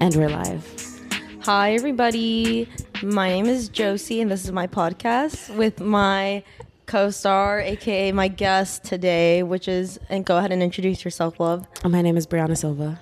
And 0.00 0.14
we're 0.14 0.28
live. 0.28 0.64
Hi, 1.42 1.72
everybody. 1.72 2.68
My 3.02 3.30
name 3.30 3.46
is 3.46 3.68
Josie, 3.68 4.20
and 4.20 4.30
this 4.30 4.44
is 4.44 4.52
my 4.52 4.68
podcast 4.68 5.54
with 5.56 5.80
my 5.80 6.44
co 6.86 7.10
star, 7.10 7.60
aka 7.60 8.12
my 8.12 8.28
guest 8.28 8.84
today, 8.84 9.42
which 9.42 9.66
is, 9.66 9.98
and 10.08 10.24
go 10.24 10.38
ahead 10.38 10.52
and 10.52 10.62
introduce 10.62 11.04
yourself, 11.04 11.40
love. 11.40 11.66
My 11.84 12.00
name 12.00 12.16
is 12.16 12.28
Brianna 12.28 12.56
Silva. 12.56 13.00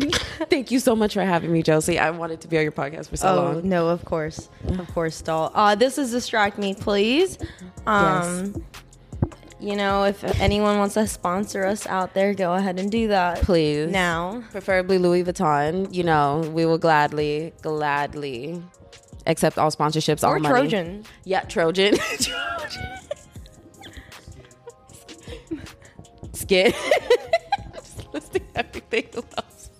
Thank 0.50 0.72
you 0.72 0.80
so 0.80 0.96
much 0.96 1.14
for 1.14 1.22
having 1.22 1.52
me, 1.52 1.62
Josie. 1.62 1.98
I 1.98 2.10
wanted 2.10 2.40
to 2.40 2.48
be 2.48 2.58
on 2.58 2.64
your 2.64 2.72
podcast 2.72 3.08
for 3.08 3.16
so 3.16 3.28
oh, 3.28 3.42
long. 3.52 3.68
no, 3.68 3.88
of 3.88 4.04
course. 4.04 4.48
Of 4.66 4.92
course, 4.92 5.22
doll. 5.22 5.52
Uh, 5.54 5.76
this 5.76 5.96
is 5.96 6.10
Distract 6.10 6.58
Me, 6.58 6.74
please. 6.74 7.38
Um, 7.86 8.64
You 9.58 9.74
know, 9.74 10.04
if 10.04 10.22
anyone 10.40 10.78
wants 10.78 10.94
to 10.94 11.06
sponsor 11.06 11.64
us 11.64 11.86
out 11.86 12.12
there, 12.12 12.34
go 12.34 12.52
ahead 12.52 12.78
and 12.78 12.90
do 12.90 13.08
that. 13.08 13.40
Please. 13.40 13.90
Now. 13.90 14.42
Preferably 14.50 14.98
Louis 14.98 15.24
Vuitton. 15.24 15.92
You 15.94 16.04
know, 16.04 16.40
we 16.52 16.66
will 16.66 16.76
gladly, 16.78 17.54
gladly 17.62 18.62
accept 19.26 19.56
all 19.56 19.70
sponsorships, 19.70 20.22
all 20.22 20.34
Or 20.34 20.38
money. 20.38 20.52
Trojan. 20.52 21.04
Yeah, 21.24 21.40
Trojan. 21.40 21.96
Trojan. 22.20 22.98
Skit. 26.34 26.74
Just 27.74 28.12
listing 28.12 28.46
everything 28.54 29.08
else. 29.14 29.70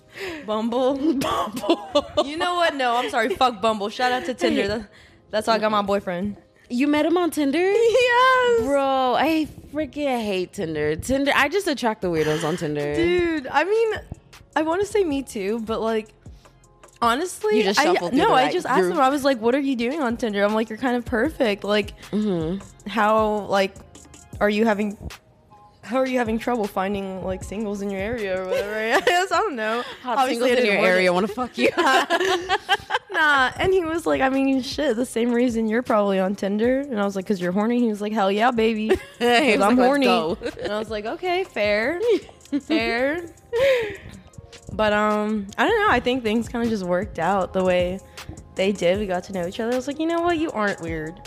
Bumble. 0.47 0.95
Bumble. 1.13 1.89
you 2.25 2.37
know 2.37 2.55
what? 2.55 2.75
No, 2.75 2.97
I'm 2.97 3.09
sorry. 3.11 3.29
Fuck 3.35 3.61
Bumble. 3.61 3.89
Shout 3.89 4.11
out 4.11 4.25
to 4.25 4.33
Tinder. 4.33 4.89
That's 5.29 5.45
how 5.45 5.53
I 5.53 5.59
got 5.59 5.71
my 5.71 5.83
boyfriend. 5.83 6.37
You 6.69 6.87
met 6.87 7.05
him 7.05 7.17
on 7.17 7.31
Tinder? 7.31 7.59
Yes. 7.73 8.61
Bro, 8.65 9.15
I 9.17 9.47
freaking 9.73 10.23
hate 10.23 10.53
Tinder. 10.53 10.95
Tinder, 10.95 11.31
I 11.35 11.49
just 11.49 11.67
attract 11.67 12.01
the 12.01 12.07
weirdos 12.09 12.43
on 12.47 12.57
Tinder. 12.57 12.95
Dude, 12.95 13.47
I 13.47 13.63
mean, 13.63 13.93
I 14.55 14.61
want 14.63 14.81
to 14.81 14.87
say 14.87 15.03
me 15.03 15.21
too, 15.23 15.59
but 15.61 15.81
like, 15.81 16.09
honestly, 17.01 17.57
You 17.57 17.63
just 17.63 17.79
I, 17.79 17.93
no, 17.93 18.09
the 18.09 18.23
I 18.33 18.51
just 18.51 18.65
asked 18.65 18.89
him. 18.89 18.99
I 18.99 19.09
was 19.09 19.23
like, 19.23 19.39
"What 19.39 19.53
are 19.55 19.59
you 19.59 19.75
doing 19.75 20.01
on 20.01 20.17
Tinder?" 20.17 20.43
I'm 20.43 20.53
like, 20.53 20.69
"You're 20.69 20.79
kind 20.79 20.95
of 20.95 21.05
perfect. 21.05 21.63
Like, 21.63 21.99
Mm-hmm. 22.11 22.89
how 22.89 23.45
like 23.49 23.75
are 24.39 24.49
you 24.49 24.65
having?" 24.65 24.97
How 25.87 25.97
are 25.97 26.05
you 26.05 26.17
having 26.17 26.37
trouble 26.37 26.67
finding 26.67 27.23
like 27.23 27.43
singles 27.43 27.81
in 27.81 27.89
your 27.89 28.01
area 28.01 28.41
or 28.41 28.45
whatever? 28.45 28.75
I 28.97 28.99
guess 28.99 29.31
I 29.31 29.37
don't 29.37 29.55
know. 29.55 29.83
Hot 30.03 30.17
Obviously, 30.17 30.49
singles 30.49 30.67
in 30.67 30.73
your 30.73 30.85
area 30.85 31.13
want 31.13 31.27
to 31.27 31.33
fuck 31.33 31.57
you. 31.57 31.69
Nah, 33.17 33.51
and 33.57 33.73
he 33.73 33.83
was 33.83 34.05
like, 34.05 34.21
I 34.21 34.29
mean, 34.29 34.61
shit, 34.61 34.95
the 34.95 35.05
same 35.05 35.31
reason 35.31 35.67
you're 35.67 35.81
probably 35.81 36.19
on 36.19 36.35
Tinder. 36.35 36.81
And 36.81 36.99
I 36.99 37.03
was 37.03 37.15
like, 37.15 37.25
because 37.25 37.41
you're 37.41 37.51
horny. 37.51 37.79
He 37.79 37.87
was 37.87 37.99
like, 37.99 38.13
hell 38.13 38.31
yeah, 38.31 38.51
baby. 38.51 38.91
I'm 39.19 39.59
like, 39.59 39.75
horny. 39.75 40.05
And 40.05 40.71
I 40.71 40.77
was 40.77 40.91
like, 40.91 41.05
okay, 41.05 41.43
fair, 41.43 41.99
fair. 42.61 43.25
But 44.71 44.93
um, 44.93 45.47
I 45.57 45.67
don't 45.67 45.79
know. 45.79 45.89
I 45.89 45.99
think 45.99 46.21
things 46.21 46.47
kind 46.47 46.63
of 46.63 46.69
just 46.69 46.83
worked 46.83 47.17
out 47.17 47.53
the 47.53 47.63
way 47.63 47.99
they 48.53 48.71
did. 48.71 48.99
We 48.99 49.07
got 49.07 49.23
to 49.25 49.33
know 49.33 49.47
each 49.47 49.59
other. 49.59 49.71
I 49.71 49.75
was 49.75 49.87
like, 49.87 49.99
you 49.99 50.05
know 50.05 50.21
what, 50.21 50.37
you 50.37 50.51
aren't 50.51 50.81
weird. 50.81 51.19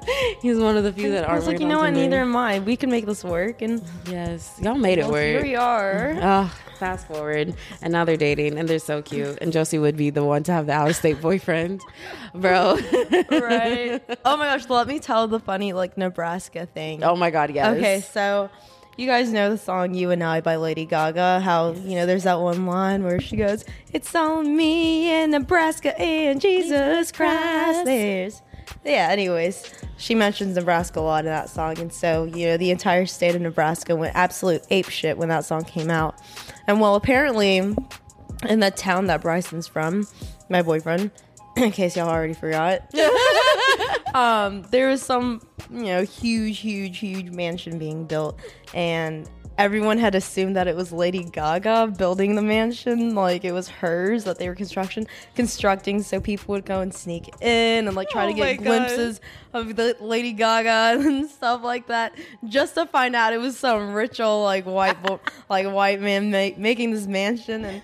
He's 0.42 0.58
one 0.58 0.76
of 0.76 0.84
the 0.84 0.92
few 0.92 1.10
that 1.12 1.24
I 1.24 1.28
aren't. 1.28 1.40
was 1.40 1.46
like, 1.46 1.60
you 1.60 1.66
know 1.68 1.78
what, 1.78 1.90
neither 1.92 2.20
am 2.20 2.36
I. 2.36 2.58
We 2.60 2.76
can 2.76 2.90
make 2.90 3.06
this 3.06 3.24
work. 3.24 3.62
And 3.62 3.82
Yes, 4.08 4.58
y'all 4.62 4.74
made 4.76 4.98
it 4.98 5.02
well, 5.02 5.12
work. 5.12 5.22
here 5.22 5.42
we 5.42 5.56
are. 5.56 6.16
Oh, 6.20 6.54
fast 6.78 7.06
forward, 7.06 7.54
and 7.82 7.92
now 7.92 8.04
they're 8.04 8.16
dating, 8.16 8.58
and 8.58 8.68
they're 8.68 8.78
so 8.78 9.00
cute. 9.02 9.38
And 9.40 9.52
Josie 9.52 9.78
would 9.78 9.96
be 9.96 10.10
the 10.10 10.24
one 10.24 10.42
to 10.44 10.52
have 10.52 10.66
the 10.66 10.72
out 10.72 10.90
of 10.90 10.96
state 10.96 11.20
boyfriend, 11.20 11.80
bro. 12.34 12.74
right. 13.30 14.02
Oh 14.24 14.36
my 14.36 14.46
gosh, 14.46 14.68
let 14.68 14.86
me 14.86 14.98
tell 14.98 15.26
the 15.28 15.40
funny 15.40 15.72
like 15.72 15.96
Nebraska 15.96 16.66
thing. 16.66 17.02
Oh 17.02 17.16
my 17.16 17.30
god, 17.30 17.50
yes. 17.54 17.76
Okay, 17.76 18.00
so 18.00 18.50
you 18.98 19.06
guys 19.06 19.30
know 19.32 19.50
the 19.50 19.58
song 19.58 19.94
"You 19.94 20.10
and 20.10 20.22
I" 20.22 20.40
by 20.40 20.56
Lady 20.56 20.84
Gaga. 20.86 21.40
How 21.40 21.72
you 21.72 21.96
know 21.96 22.06
there's 22.06 22.24
that 22.24 22.40
one 22.40 22.66
line 22.66 23.04
where 23.04 23.20
she 23.20 23.36
goes, 23.36 23.64
"It's 23.92 24.14
on 24.14 24.54
me 24.56 25.10
in 25.10 25.30
Nebraska 25.32 25.98
and 26.00 26.40
Jesus 26.40 27.10
Christ." 27.12 27.84
There's 27.86 28.42
yeah. 28.84 29.08
Anyways, 29.10 29.72
she 29.96 30.14
mentions 30.14 30.56
Nebraska 30.56 31.00
a 31.00 31.02
lot 31.02 31.24
in 31.24 31.30
that 31.30 31.48
song, 31.50 31.78
and 31.78 31.92
so 31.92 32.24
you 32.24 32.46
know 32.46 32.56
the 32.56 32.70
entire 32.70 33.06
state 33.06 33.34
of 33.34 33.42
Nebraska 33.42 33.96
went 33.96 34.14
absolute 34.14 34.62
ape 34.70 34.88
shit 34.88 35.18
when 35.18 35.28
that 35.28 35.44
song 35.44 35.64
came 35.64 35.90
out. 35.90 36.20
And 36.66 36.80
well, 36.80 36.94
apparently, 36.94 37.56
in 37.56 38.60
the 38.60 38.70
town 38.70 39.06
that 39.06 39.22
Bryson's 39.22 39.66
from, 39.66 40.06
my 40.48 40.62
boyfriend, 40.62 41.10
in 41.56 41.70
case 41.72 41.96
y'all 41.96 42.08
already 42.08 42.34
forgot. 42.34 42.82
um, 44.14 44.62
there 44.70 44.88
was 44.88 45.02
some, 45.02 45.40
you 45.70 45.84
know, 45.84 46.02
huge, 46.02 46.58
huge, 46.58 46.98
huge 46.98 47.30
mansion 47.30 47.78
being 47.78 48.04
built, 48.04 48.38
and 48.74 49.28
everyone 49.58 49.98
had 49.98 50.14
assumed 50.14 50.56
that 50.56 50.66
it 50.68 50.76
was 50.76 50.92
Lady 50.92 51.24
Gaga 51.24 51.94
building 51.96 52.34
the 52.34 52.42
mansion, 52.42 53.14
like 53.14 53.44
it 53.44 53.52
was 53.52 53.68
hers 53.68 54.24
that 54.24 54.38
they 54.38 54.48
were 54.48 54.54
construction 54.54 55.06
constructing, 55.34 56.02
so 56.02 56.20
people 56.20 56.52
would 56.54 56.64
go 56.64 56.80
and 56.80 56.94
sneak 56.94 57.28
in 57.40 57.86
and 57.86 57.96
like 57.96 58.08
try 58.10 58.24
Oh 58.24 58.28
to 58.28 58.34
get 58.34 58.56
God. 58.58 58.64
glimpses 58.64 59.20
of 59.52 59.76
the 59.76 59.96
Lady 60.00 60.32
Gaga 60.32 61.00
and 61.06 61.28
stuff 61.28 61.62
like 61.62 61.86
that, 61.88 62.14
just 62.46 62.74
to 62.74 62.86
find 62.86 63.16
out 63.16 63.32
it 63.32 63.38
was 63.38 63.56
some 63.58 63.94
old 64.20 64.44
like 64.44 64.64
white 64.66 65.02
bo- 65.02 65.20
like 65.48 65.66
white 65.66 66.00
man 66.00 66.30
ma- 66.30 66.56
making 66.58 66.92
this 66.92 67.06
mansion 67.06 67.64
and. 67.64 67.82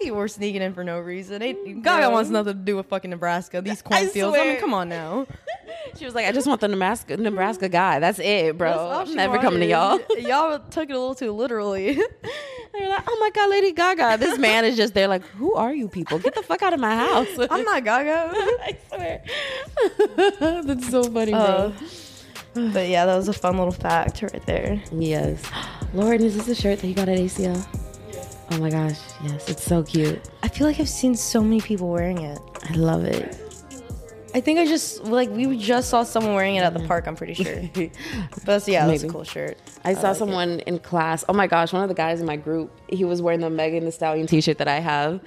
People 0.00 0.18
were 0.18 0.28
sneaking 0.28 0.62
in 0.62 0.74
for 0.74 0.84
no 0.84 1.00
reason. 1.00 1.40
They, 1.40 1.54
Gaga 1.54 1.80
Bro. 1.80 2.10
wants 2.10 2.30
nothing 2.30 2.52
to 2.52 2.58
do 2.58 2.76
with 2.76 2.86
fucking 2.86 3.10
Nebraska. 3.10 3.62
These 3.62 3.82
I 3.86 3.88
cornfields. 3.88 4.36
I, 4.38 4.44
mean, 4.44 4.60
come 4.60 4.74
on 4.74 4.88
now. 4.88 5.26
She 5.96 6.04
was 6.04 6.14
like, 6.14 6.26
I 6.26 6.32
just 6.32 6.46
want 6.46 6.60
the 6.60 6.68
Nebraska 6.68 7.16
Nebraska 7.16 7.68
guy. 7.68 8.00
That's 8.00 8.18
it, 8.18 8.58
bro. 8.58 8.88
That's 8.88 9.10
I'm 9.10 9.16
never 9.16 9.38
coming 9.38 9.60
to 9.60 9.66
y'all. 9.66 10.00
Y'all 10.18 10.58
took 10.58 10.90
it 10.90 10.92
a 10.92 10.98
little 10.98 11.14
too 11.14 11.32
literally. 11.32 11.94
They're 11.94 12.88
like, 12.88 13.04
oh 13.08 13.16
my 13.20 13.30
god, 13.30 13.50
Lady 13.50 13.72
Gaga. 13.72 14.16
This 14.18 14.38
man 14.38 14.64
is 14.64 14.76
just 14.76 14.94
there, 14.94 15.06
like, 15.08 15.22
who 15.22 15.54
are 15.54 15.72
you 15.72 15.88
people? 15.88 16.18
Get 16.18 16.34
the 16.34 16.42
fuck 16.42 16.62
out 16.62 16.72
of 16.72 16.80
my 16.80 16.94
house. 16.96 17.28
I'm 17.50 17.62
not 17.64 17.84
Gaga. 17.84 18.30
I 18.34 18.78
swear. 18.88 19.22
That's 20.62 20.90
so 20.90 21.04
funny, 21.04 21.32
bro. 21.32 21.40
Uh, 21.40 21.72
but 22.72 22.88
yeah, 22.88 23.06
that 23.06 23.16
was 23.16 23.28
a 23.28 23.32
fun 23.32 23.56
little 23.56 23.72
fact 23.72 24.22
right 24.22 24.44
there. 24.46 24.82
yes. 24.92 25.42
Lauren, 25.94 26.22
is 26.22 26.36
this 26.36 26.48
a 26.48 26.54
shirt 26.60 26.80
that 26.80 26.86
you 26.88 26.94
got 26.94 27.08
at 27.08 27.18
ACL? 27.18 27.64
Oh 28.50 28.58
my 28.58 28.70
gosh, 28.70 28.98
yes, 29.24 29.48
it's 29.48 29.64
so 29.64 29.82
cute. 29.82 30.20
I 30.42 30.48
feel 30.48 30.66
like 30.66 30.78
I've 30.78 30.88
seen 30.88 31.14
so 31.14 31.42
many 31.42 31.60
people 31.60 31.88
wearing 31.88 32.18
it. 32.18 32.38
I 32.62 32.74
love 32.74 33.04
it. 33.04 33.36
I 34.34 34.40
think 34.40 34.58
I 34.58 34.66
just 34.66 35.04
like 35.04 35.30
we 35.30 35.56
just 35.56 35.88
saw 35.88 36.02
someone 36.02 36.34
wearing 36.34 36.56
it 36.56 36.60
at 36.60 36.74
the 36.74 36.86
park. 36.86 37.06
I'm 37.06 37.16
pretty 37.16 37.34
sure. 37.34 37.62
But 38.44 38.68
yeah, 38.68 38.86
that's 38.86 39.02
a 39.02 39.08
cool 39.08 39.24
shirt. 39.24 39.56
I 39.82 39.94
saw 39.94 40.08
like 40.08 40.16
it. 40.16 40.18
someone 40.18 40.60
in 40.60 40.78
class. 40.78 41.24
Oh 41.28 41.32
my 41.32 41.46
gosh, 41.46 41.72
one 41.72 41.82
of 41.82 41.88
the 41.88 41.94
guys 41.94 42.20
in 42.20 42.26
my 42.26 42.36
group, 42.36 42.70
he 42.88 43.04
was 43.04 43.22
wearing 43.22 43.40
the 43.40 43.48
Megan 43.50 43.84
Thee 43.84 43.90
Stallion 43.90 44.26
t-shirt 44.26 44.58
that 44.58 44.68
I 44.68 44.78
have. 44.78 45.20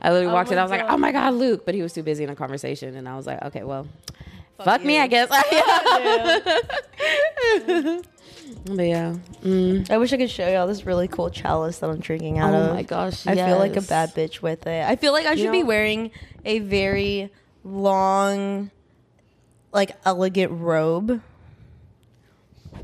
I 0.00 0.10
literally 0.10 0.30
oh 0.30 0.34
walked 0.34 0.50
in, 0.50 0.58
I 0.58 0.62
was 0.62 0.70
like, 0.70 0.86
oh 0.88 0.96
my 0.96 1.12
god, 1.12 1.34
Luke, 1.34 1.66
but 1.66 1.74
he 1.74 1.82
was 1.82 1.92
too 1.92 2.02
busy 2.02 2.24
in 2.24 2.30
a 2.30 2.36
conversation, 2.36 2.96
and 2.96 3.06
I 3.06 3.16
was 3.16 3.26
like, 3.26 3.42
okay, 3.42 3.64
well, 3.64 3.86
fuck, 4.64 4.82
me, 4.82 4.94
you. 4.94 5.00
I 5.00 5.06
guess. 5.08 5.30
but 8.66 8.82
yeah, 8.82 9.16
mm. 9.42 9.90
I 9.90 9.98
wish 9.98 10.12
I 10.12 10.16
could 10.16 10.30
show 10.30 10.48
y'all 10.48 10.66
this 10.66 10.86
really 10.86 11.08
cool 11.08 11.30
chalice 11.30 11.78
that 11.78 11.90
I'm 11.90 12.00
drinking 12.00 12.38
out 12.38 12.54
oh 12.54 12.58
of. 12.58 12.74
my 12.74 12.82
gosh, 12.82 13.26
I 13.26 13.34
feel 13.34 13.58
like 13.58 13.76
a 13.76 13.82
bad 13.82 14.14
bitch 14.14 14.42
with 14.42 14.66
it. 14.66 14.84
I 14.84 14.96
feel 14.96 15.12
like 15.12 15.26
I 15.26 15.34
should 15.36 15.52
be 15.52 15.60
know- 15.60 15.68
wearing 15.68 16.10
a 16.44 16.58
very 16.60 17.30
long, 17.64 18.70
like 19.72 19.96
elegant 20.04 20.52
robe. 20.52 21.20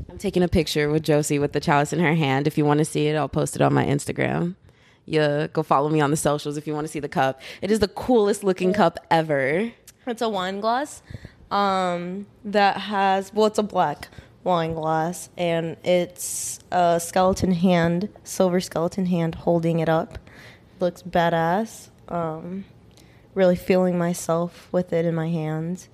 I'm 0.09 0.17
taking 0.17 0.43
a 0.43 0.47
picture 0.47 0.89
with 0.89 1.03
Josie 1.03 1.39
with 1.39 1.53
the 1.53 1.59
chalice 1.59 1.93
in 1.93 1.99
her 1.99 2.15
hand. 2.15 2.47
If 2.47 2.57
you 2.57 2.65
want 2.65 2.79
to 2.79 2.85
see 2.85 3.07
it, 3.07 3.15
I'll 3.15 3.29
post 3.29 3.55
it 3.55 3.61
on 3.61 3.73
my 3.73 3.85
Instagram. 3.85 4.55
Yeah, 5.05 5.47
go 5.47 5.63
follow 5.63 5.89
me 5.89 5.99
on 5.99 6.11
the 6.11 6.17
socials 6.17 6.57
if 6.57 6.67
you 6.67 6.73
want 6.73 6.85
to 6.85 6.91
see 6.91 6.99
the 6.99 7.09
cup. 7.09 7.41
It 7.61 7.71
is 7.71 7.79
the 7.79 7.87
coolest 7.87 8.43
looking 8.43 8.71
cup 8.71 8.99
ever. 9.09 9.71
It's 10.07 10.21
a 10.21 10.29
wine 10.29 10.59
glass 10.59 11.01
um, 11.49 12.27
that 12.45 12.77
has, 12.77 13.33
well, 13.33 13.47
it's 13.47 13.59
a 13.59 13.63
black 13.63 14.07
wine 14.43 14.73
glass, 14.73 15.29
and 15.37 15.77
it's 15.83 16.59
a 16.71 16.99
skeleton 16.99 17.51
hand, 17.53 18.09
silver 18.23 18.59
skeleton 18.59 19.05
hand 19.07 19.35
holding 19.35 19.79
it 19.79 19.89
up. 19.89 20.17
Looks 20.79 21.01
badass. 21.03 21.89
Um, 22.07 22.65
really 23.35 23.55
feeling 23.55 23.97
myself 23.97 24.67
with 24.71 24.91
it 24.93 25.05
in 25.05 25.15
my 25.15 25.29
hands. 25.29 25.87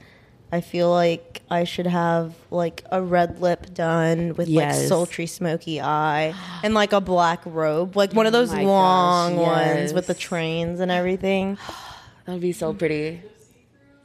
I 0.50 0.62
feel 0.62 0.90
like 0.90 1.42
I 1.52 1.66
should 1.66 1.88
have 1.88 2.34
like 2.50 2.84
a 2.90 3.02
red 3.02 3.42
lip 3.42 3.74
done 3.74 4.34
with 4.36 4.48
Yes. 4.48 4.80
like 4.80 4.88
sultry 4.88 5.26
smoky 5.26 5.82
eye 5.82 6.34
and 6.64 6.74
like 6.74 6.94
a 6.94 7.02
black 7.02 7.42
robe, 7.46 7.98
like 7.98 8.14
one 8.14 8.26
of 8.26 8.32
those 8.32 8.54
my 8.54 8.64
long 8.64 9.36
gosh, 9.36 9.46
ones 9.76 9.94
with 9.94 10.08
the 10.08 10.14
trains 10.14 10.80
and 10.80 10.90
everything. 10.90 11.58
That'd 12.26 12.42
be 12.42 12.54
so 12.54 12.74
pretty. 12.74 13.22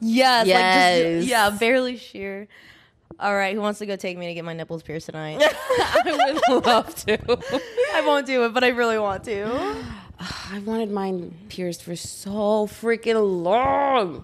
Yes, 0.01 0.45
Yes. 0.47 0.97
Like 0.99 1.13
just, 1.19 1.27
yeah, 1.29 1.49
barely 1.51 1.95
sheer. 1.95 2.49
All 3.19 3.35
right, 3.35 3.53
who 3.55 3.61
wants 3.61 3.79
to 3.79 3.85
go 3.85 3.95
take 3.95 4.17
me 4.17 4.27
to 4.27 4.33
get 4.33 4.43
my 4.45 4.53
nipples 4.53 4.83
pierced 4.83 5.05
tonight? 5.07 5.39
I 5.41 6.39
would 6.49 6.65
love 6.65 6.95
to. 7.05 7.17
I 7.93 8.01
won't 8.05 8.25
do 8.25 8.45
it, 8.45 8.53
but 8.53 8.63
I 8.63 8.69
really 8.69 8.97
want 8.99 9.23
to. 9.25 9.45
I 10.19 10.59
wanted 10.59 10.91
mine 10.91 11.33
pierced 11.49 11.83
for 11.83 11.95
so 11.95 12.67
freaking 12.67 13.43
long. 13.43 14.23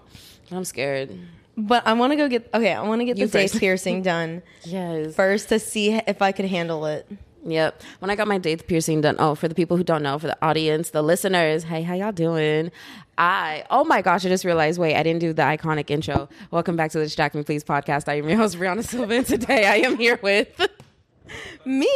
I'm 0.50 0.64
scared. 0.64 1.18
But 1.56 1.86
I 1.86 1.92
want 1.92 2.12
to 2.12 2.16
go 2.16 2.28
get 2.28 2.48
okay. 2.54 2.72
I 2.72 2.82
want 2.82 3.00
to 3.00 3.04
get 3.04 3.18
You 3.18 3.26
the 3.26 3.40
first. 3.40 3.58
piercing 3.58 4.02
done 4.02 4.42
Yes. 4.64 5.14
first 5.14 5.50
to 5.50 5.58
see 5.58 5.92
if 5.94 6.22
I 6.22 6.32
could 6.32 6.46
handle 6.46 6.86
it. 6.86 7.06
Yep. 7.44 7.82
When 8.00 8.10
I 8.10 8.16
got 8.16 8.28
my 8.28 8.38
daith 8.38 8.66
piercing 8.66 9.00
done, 9.00 9.16
oh, 9.18 9.34
for 9.34 9.48
the 9.48 9.54
people 9.54 9.76
who 9.76 9.84
don't 9.84 10.02
know, 10.02 10.18
for 10.18 10.26
the 10.26 10.36
audience, 10.44 10.90
the 10.90 11.02
listeners, 11.02 11.64
hey, 11.64 11.82
how 11.82 11.94
y'all 11.94 12.12
doing? 12.12 12.70
I, 13.16 13.64
oh 13.70 13.84
my 13.84 14.02
gosh, 14.02 14.24
I 14.26 14.28
just 14.28 14.44
realized, 14.44 14.78
wait, 14.78 14.94
I 14.96 15.02
didn't 15.02 15.20
do 15.20 15.32
the 15.32 15.42
iconic 15.42 15.90
intro. 15.90 16.28
Welcome 16.50 16.76
back 16.76 16.90
to 16.92 16.98
the 16.98 17.04
Distract 17.04 17.34
Me 17.34 17.42
Please 17.42 17.64
podcast. 17.64 18.08
I 18.08 18.14
am 18.14 18.28
your 18.28 18.36
host, 18.38 18.58
Brianna 18.58 18.84
Silva, 18.84 19.14
and 19.14 19.26
today 19.26 19.66
I 19.66 19.76
am 19.76 19.96
here 19.96 20.18
with, 20.22 20.68
Me, 21.64 21.88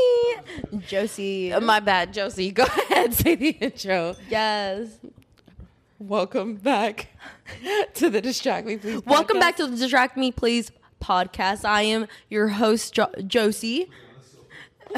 Josie. 0.86 1.52
Uh, 1.52 1.60
my 1.60 1.80
bad, 1.80 2.12
Josie. 2.14 2.50
Go 2.52 2.62
ahead, 2.90 3.12
say 3.14 3.34
the 3.34 3.48
intro. 3.50 4.16
yes. 4.28 4.88
Welcome 5.98 6.56
back 6.56 7.08
to 7.94 8.10
the 8.10 8.20
Distract 8.20 8.66
Me 8.66 8.76
Please 8.76 9.02
Welcome 9.06 9.38
back 9.38 9.56
to 9.56 9.66
the 9.66 9.76
Distract 9.76 10.16
Me 10.16 10.30
Please 10.32 10.70
podcast. 11.02 11.64
I 11.64 11.82
am 11.82 12.06
your 12.28 12.48
host, 12.48 12.92
jo- 12.94 13.10
Josie, 13.26 13.90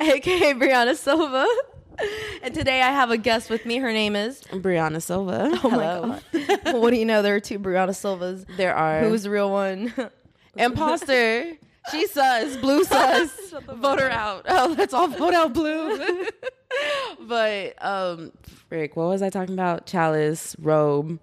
aka 0.00 0.54
Brianna 0.54 0.96
Silva. 0.96 1.46
And 2.42 2.54
today 2.54 2.82
I 2.82 2.90
have 2.90 3.10
a 3.10 3.16
guest 3.18 3.50
with 3.50 3.66
me. 3.66 3.76
Her 3.78 3.92
name 3.92 4.16
is. 4.16 4.40
Brianna 4.50 5.02
Silva. 5.02 5.50
Oh 5.52 5.70
Hello. 5.70 6.06
my 6.06 6.20
god! 6.32 6.60
well, 6.64 6.80
what 6.80 6.90
do 6.90 6.96
you 6.96 7.04
know? 7.04 7.22
There 7.22 7.34
are 7.34 7.40
two 7.40 7.58
Brianna 7.58 7.94
Silvas. 7.94 8.44
There 8.56 8.74
are. 8.74 9.00
Who's 9.00 9.24
the 9.24 9.30
real 9.30 9.50
one? 9.50 9.92
Imposter. 10.56 11.52
She 11.90 12.06
sus. 12.06 12.56
Blue 12.58 12.84
sus. 12.84 13.54
vote 13.74 14.00
her 14.00 14.10
out. 14.10 14.46
Oh, 14.48 14.74
let's 14.78 14.94
all 14.94 15.08
vote 15.08 15.34
out 15.34 15.52
blue. 15.52 16.26
but 17.20 17.74
um 17.84 18.32
Rick, 18.70 18.96
what 18.96 19.08
was 19.08 19.22
I 19.22 19.30
talking 19.30 19.54
about? 19.54 19.86
Chalice, 19.86 20.56
robe, 20.58 21.18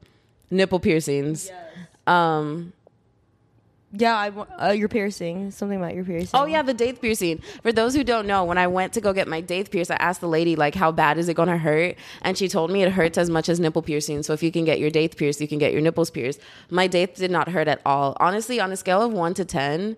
nipple 0.51 0.79
piercings. 0.79 1.51
Um 2.07 2.73
yeah, 3.91 4.15
I 4.15 4.29
wa- 4.29 4.45
uh, 4.61 4.71
your 4.71 4.87
piercing. 4.87 5.51
Something 5.51 5.77
about 5.79 5.95
your 5.95 6.03
piercing. 6.03 6.29
Oh 6.33 6.45
yeah, 6.45 6.61
the 6.61 6.73
daith 6.73 7.01
piercing. 7.01 7.41
For 7.63 7.71
those 7.71 7.95
who 7.95 8.03
don't 8.03 8.27
know, 8.27 8.45
when 8.45 8.57
I 8.57 8.67
went 8.67 8.93
to 8.93 9.01
go 9.01 9.13
get 9.13 9.27
my 9.27 9.41
daith 9.41 9.71
pierced, 9.71 9.89
I 9.89 9.95
asked 9.95 10.21
the 10.21 10.27
lady 10.27 10.55
like, 10.55 10.75
"How 10.75 10.91
bad 10.91 11.17
is 11.17 11.27
it 11.29 11.33
going 11.33 11.49
to 11.49 11.57
hurt?" 11.57 11.95
And 12.21 12.37
she 12.37 12.47
told 12.47 12.69
me 12.71 12.83
it 12.83 12.91
hurts 12.91 13.17
as 13.17 13.29
much 13.29 13.49
as 13.49 13.59
nipple 13.59 13.81
piercing. 13.81 14.23
So 14.23 14.33
if 14.33 14.43
you 14.43 14.51
can 14.51 14.63
get 14.65 14.79
your 14.79 14.91
daith 14.91 15.17
pierced, 15.17 15.41
you 15.41 15.47
can 15.47 15.57
get 15.57 15.71
your 15.73 15.81
nipples 15.81 16.11
pierced. 16.11 16.39
My 16.69 16.87
daith 16.87 17.15
did 17.15 17.31
not 17.31 17.49
hurt 17.49 17.67
at 17.67 17.81
all. 17.85 18.15
Honestly, 18.19 18.59
on 18.59 18.71
a 18.71 18.77
scale 18.77 19.01
of 19.01 19.11
one 19.11 19.33
to 19.33 19.45
ten, 19.45 19.97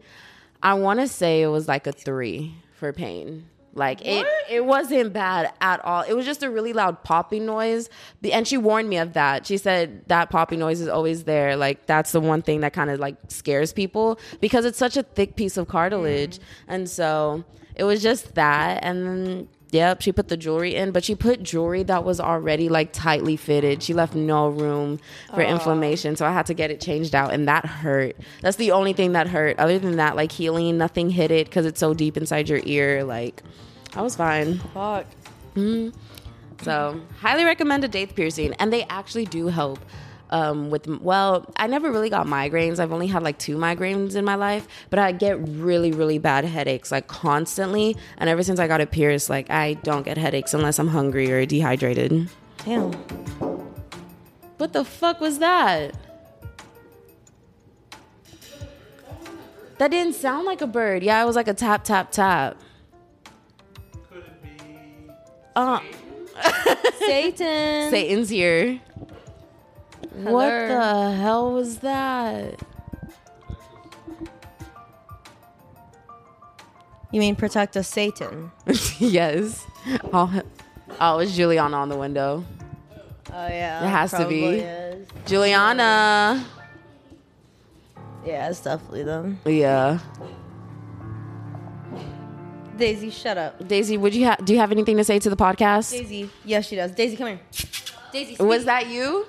I 0.64 0.74
want 0.76 1.00
to 1.00 1.08
say 1.08 1.42
it 1.42 1.48
was 1.48 1.68
like 1.68 1.86
a 1.88 1.92
three 1.92 2.56
for 2.78 2.94
pain. 2.94 3.46
Like 3.74 4.06
it, 4.06 4.26
it 4.50 4.66
wasn't 4.66 5.14
bad 5.14 5.54
at 5.62 5.84
all. 5.86 6.02
It 6.02 6.14
was 6.14 6.26
just 6.26 6.44
a 6.44 6.50
really 6.50 6.74
loud 6.74 7.04
popping 7.04 7.46
noise, 7.46 7.90
The- 8.22 8.34
and 8.34 8.46
she 8.48 8.58
warned 8.58 8.90
me 8.90 8.98
of 8.98 9.14
that. 9.14 9.46
She 9.46 9.58
said 9.58 10.04
that 10.08 10.30
popping 10.30 10.60
noise 10.60 10.82
is 10.82 10.90
always 10.90 11.24
there. 11.24 11.56
Like 11.56 11.86
that's 11.86 12.12
the 12.12 12.20
one 12.20 12.42
thing 12.42 12.62
that 12.62 12.74
kind 12.74 12.90
of 12.90 13.00
like 13.00 13.16
scares 13.30 13.72
people 13.72 14.20
because 14.42 14.66
it's 14.66 14.78
such 14.78 14.98
a 14.98 15.04
thick 15.04 15.36
piece 15.38 15.56
of 15.56 15.70
cartilage, 15.70 16.40
mm. 16.40 16.44
and 16.68 16.90
so 16.90 17.46
it 17.76 17.86
was 17.86 18.02
just 18.02 18.36
that. 18.36 18.84
And 18.84 19.08
then, 19.08 19.50
yep, 19.72 20.02
she 20.02 20.12
put 20.12 20.28
the 20.28 20.38
jewelry 20.38 20.76
in, 20.76 20.92
but 20.92 21.04
she 21.04 21.16
put 21.16 21.42
jewelry 21.44 21.84
that 21.84 22.04
was 22.04 22.20
already 22.20 22.70
like 22.70 22.94
tightly 22.94 23.36
fitted. 23.36 23.82
She 23.82 23.94
left 23.94 24.16
no 24.16 24.50
room 24.50 25.00
for 25.34 25.42
inflammation, 25.42 26.16
so 26.16 26.26
I 26.26 26.32
had 26.32 26.46
to 26.48 26.54
get 26.54 26.72
it 26.72 26.82
changed 26.82 27.16
out, 27.16 27.34
and 27.34 27.48
that 27.48 27.66
hurt. 27.66 28.16
That's 28.42 28.58
the 28.58 28.72
only 28.72 28.94
thing 28.94 29.14
that 29.14 29.28
hurt. 29.28 29.58
Other 29.60 29.80
than 29.80 29.98
that, 29.98 30.16
like 30.16 30.32
healing, 30.32 30.78
nothing 30.78 31.10
hit 31.10 31.32
it 31.32 31.48
because 31.48 31.66
it's 31.66 31.80
so 31.80 31.94
deep 31.94 32.18
inside 32.18 32.50
your 32.50 32.62
ear. 32.66 33.04
Like 33.04 33.42
I 33.96 34.02
was 34.02 34.16
fine. 34.16 34.60
fuck. 34.74 35.06
Mm-hmm. 35.56 35.98
So, 36.64 37.02
highly 37.20 37.44
recommend 37.44 37.84
a 37.84 37.88
daith 37.88 38.16
piercing, 38.16 38.54
and 38.60 38.72
they 38.72 38.84
actually 38.84 39.26
do 39.26 39.48
help. 39.48 39.80
Um, 40.31 40.69
with 40.69 40.88
well, 40.88 41.45
I 41.57 41.68
never 41.68 41.92
really 41.92 42.10
got 42.10 42.25
migraines. 42.25 42.80
I've 42.80 42.94
only 42.94 43.07
had 43.07 43.22
like 43.22 43.38
two 43.38 43.57
migraines 43.57 44.16
in 44.16 44.24
my 44.24 44.36
life, 44.36 44.66
but 44.89 44.98
I 44.98 45.12
get 45.12 45.38
really, 45.45 45.92
really 45.92 46.19
bad 46.19 46.45
headaches 46.45 46.92
like 46.92 47.07
constantly. 47.07 47.98
And 48.18 48.30
ever 48.30 48.42
since 48.42 48.60
I 48.60 48.68
got 48.68 48.80
a 48.80 48.86
pierced, 48.86 49.30
like 49.30 49.50
I 49.50 49.74
don't 49.74 50.04
get 50.04 50.18
headaches 50.18 50.54
unless 50.54 50.80
I'm 50.80 50.88
hungry 50.88 51.31
or 51.31 51.45
dehydrated. 51.45 52.30
Damn. 52.63 52.94
What 54.57 54.74
the 54.74 54.86
fuck 54.86 55.19
was 55.19 55.39
that? 55.39 55.95
That 59.80 59.89
didn't 59.89 60.13
sound 60.13 60.45
like 60.45 60.62
a 60.62 60.68
bird. 60.68 61.01
Yeah, 61.01 61.24
it 61.24 61.25
was 61.25 61.36
like 61.36 61.48
a 61.48 61.56
tap, 61.56 61.84
tap, 61.84 62.12
tap. 62.12 62.56
Could 64.12 64.19
it 64.19 64.44
be? 64.44 65.12
Uh, 65.56 65.80
Satan. 67.00 67.89
Satan's 67.89 68.30
here. 68.30 68.80
What 70.13 70.50
the 70.50 71.12
hell 71.12 71.54
was 71.54 71.78
that? 71.80 72.60
You 77.12 77.19
mean 77.19 77.36
protect 77.36 77.75
us, 77.75 77.88
Satan? 77.88 78.52
yes. 79.00 79.66
Oh, 80.13 80.42
oh, 81.00 81.19
it's 81.19 81.36
Juliana 81.36 81.78
on 81.78 81.90
the 81.90 81.98
window. 81.98 82.46
Oh 83.34 83.48
yeah. 83.48 83.86
It 83.86 83.90
has 83.90 84.12
to 84.12 84.28
be. 84.28 84.44
is. 84.46 85.08
Juliana. 85.25 86.46
Yeah, 88.25 88.50
it's 88.50 88.62
definitely 88.62 89.04
them. 89.04 89.40
Yeah. 89.46 90.00
Daisy, 92.78 93.10
shut 93.10 93.38
up. 93.38 93.68
Daisy, 93.68 93.98
would 93.98 94.16
you 94.16 94.25
ha- 94.25 94.38
do 94.44 94.54
you 94.54 94.60
have 94.60 94.72
anything 94.72 94.98
to 94.98 95.04
say 95.04 95.19
to 95.19 95.30
the 95.30 95.36
podcast? 95.36 95.92
Daisy. 95.92 96.30
Yes, 96.46 96.68
she 96.68 96.75
does. 96.75 96.92
Daisy, 96.92 97.16
come 97.16 97.28
here. 97.28 97.40
Daisy. 98.12 98.44
Was 98.44 98.66
that 98.66 98.88
you? 98.88 99.25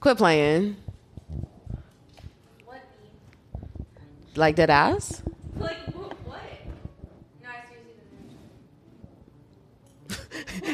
Quit 0.00 0.16
playing. 0.16 0.76
Like 4.34 4.56
dead 4.56 4.70
ass? 4.70 5.22
Like 5.58 5.76
what? 5.94 6.16
No, 7.42 7.48
I 7.48 7.62
seriously 7.68 7.92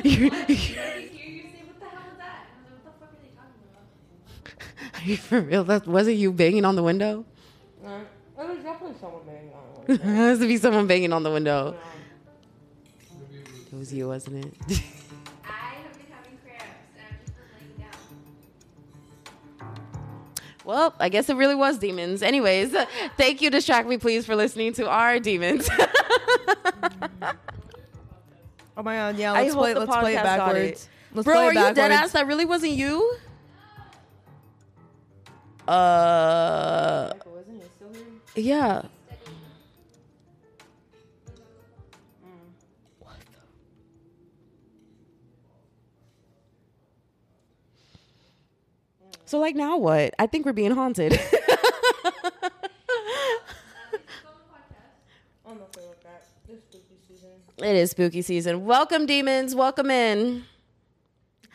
you, 0.10 0.30
hear 0.30 0.98
you 0.98 1.42
the 1.80 1.86
hell 1.86 1.98
is 2.12 2.18
that? 2.18 2.46
I 2.46 2.70
was 2.70 2.84
like, 2.84 2.84
what 2.84 2.84
the 2.84 2.90
fuck 3.00 3.10
are 3.10 3.16
they 3.20 3.30
talking 3.34 3.64
about? 3.72 3.86
are 5.02 5.06
you 5.08 5.16
for 5.16 5.40
real? 5.40 5.64
That 5.64 5.88
wasn't 5.88 6.18
you 6.18 6.30
banging 6.32 6.64
on 6.64 6.76
the 6.76 6.84
window? 6.84 7.24
Uh, 7.84 7.98
it 8.38 8.48
was 8.48 8.58
definitely 8.62 8.96
someone 9.00 9.22
banging 9.26 9.52
on 9.52 9.64
It 9.94 10.00
has 10.02 10.38
to 10.38 10.46
be 10.46 10.56
someone 10.58 10.86
banging 10.86 11.12
on 11.12 11.24
the 11.24 11.32
window. 11.32 11.74
It 13.72 13.76
was 13.76 13.92
you, 13.92 14.06
wasn't 14.06 14.54
it? 14.68 14.82
Well, 20.66 20.92
I 20.98 21.08
guess 21.08 21.28
it 21.28 21.36
really 21.36 21.54
was 21.54 21.78
demons. 21.78 22.22
Anyways, 22.22 22.74
thank 23.16 23.40
you, 23.40 23.50
Distract 23.50 23.88
Me 23.88 23.98
Please, 23.98 24.26
for 24.26 24.34
listening 24.34 24.72
to 24.74 24.88
our 24.88 25.18
demons. 25.20 25.70
Oh 28.78 28.82
my 28.82 28.94
god, 28.94 29.16
yeah, 29.16 29.32
let's 29.32 29.54
hope 29.54 29.62
play 29.62 29.72
the 29.72 29.80
let's 29.80 29.96
play 29.96 30.16
it 30.16 30.22
backwards. 30.22 30.82
it. 30.82 30.88
Let's 31.14 31.24
Bro, 31.24 31.34
play 31.34 31.44
are 31.46 31.50
it 31.50 31.68
you 31.68 31.74
dead 31.74 31.92
ass? 31.92 32.12
That 32.12 32.26
really 32.26 32.44
wasn't 32.44 32.72
you? 32.72 33.16
Uh, 35.66 37.10
yeah. 38.34 38.82
So 49.26 49.40
like 49.40 49.56
now 49.56 49.76
what? 49.76 50.14
I 50.18 50.26
think 50.26 50.46
we're 50.46 50.52
being 50.52 50.72
haunted. 50.72 51.20
It 57.58 57.74
is 57.74 57.92
spooky 57.92 58.20
season. 58.20 58.66
Welcome, 58.66 59.06
demons. 59.06 59.54
Welcome 59.54 59.90
in. 59.90 60.44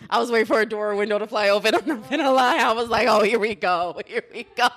I 0.10 0.18
was 0.18 0.32
waiting 0.32 0.48
for 0.48 0.60
a 0.60 0.66
door 0.66 0.90
or 0.92 0.96
window 0.96 1.20
to 1.20 1.28
fly 1.28 1.50
open. 1.50 1.76
I'm 1.76 1.88
not 1.88 2.10
gonna 2.10 2.32
lie. 2.32 2.58
I 2.58 2.74
was 2.74 2.90
like, 2.90 3.08
oh, 3.08 3.24
here 3.24 3.38
we 3.38 3.54
go. 3.54 4.02
Here 4.08 4.24
we 4.34 4.48
go. 4.56 4.68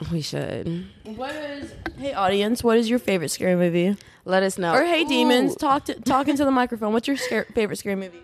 I 0.00 0.04
think 0.04 0.12
we 0.12 0.12
play 0.12 0.12
scary 0.12 0.12
movie 0.12 0.12
now. 0.12 0.12
we 0.12 0.20
should. 0.22 0.86
What 1.16 1.34
is 1.34 1.74
Hey 1.98 2.12
audience, 2.14 2.62
what 2.62 2.78
is 2.78 2.88
your 2.88 2.98
favorite 2.98 3.30
scary 3.30 3.56
movie? 3.56 3.96
Let 4.24 4.42
us 4.42 4.58
know. 4.58 4.72
Or 4.74 4.84
hey 4.84 5.02
Ooh. 5.02 5.08
demons, 5.08 5.56
talk 5.56 5.84
to 5.86 5.94
talk 6.00 6.28
into 6.28 6.44
the 6.44 6.50
microphone. 6.50 6.92
What's 6.92 7.08
your 7.08 7.16
scare, 7.16 7.46
favorite 7.54 7.76
scary 7.76 7.96
movie? 7.96 8.22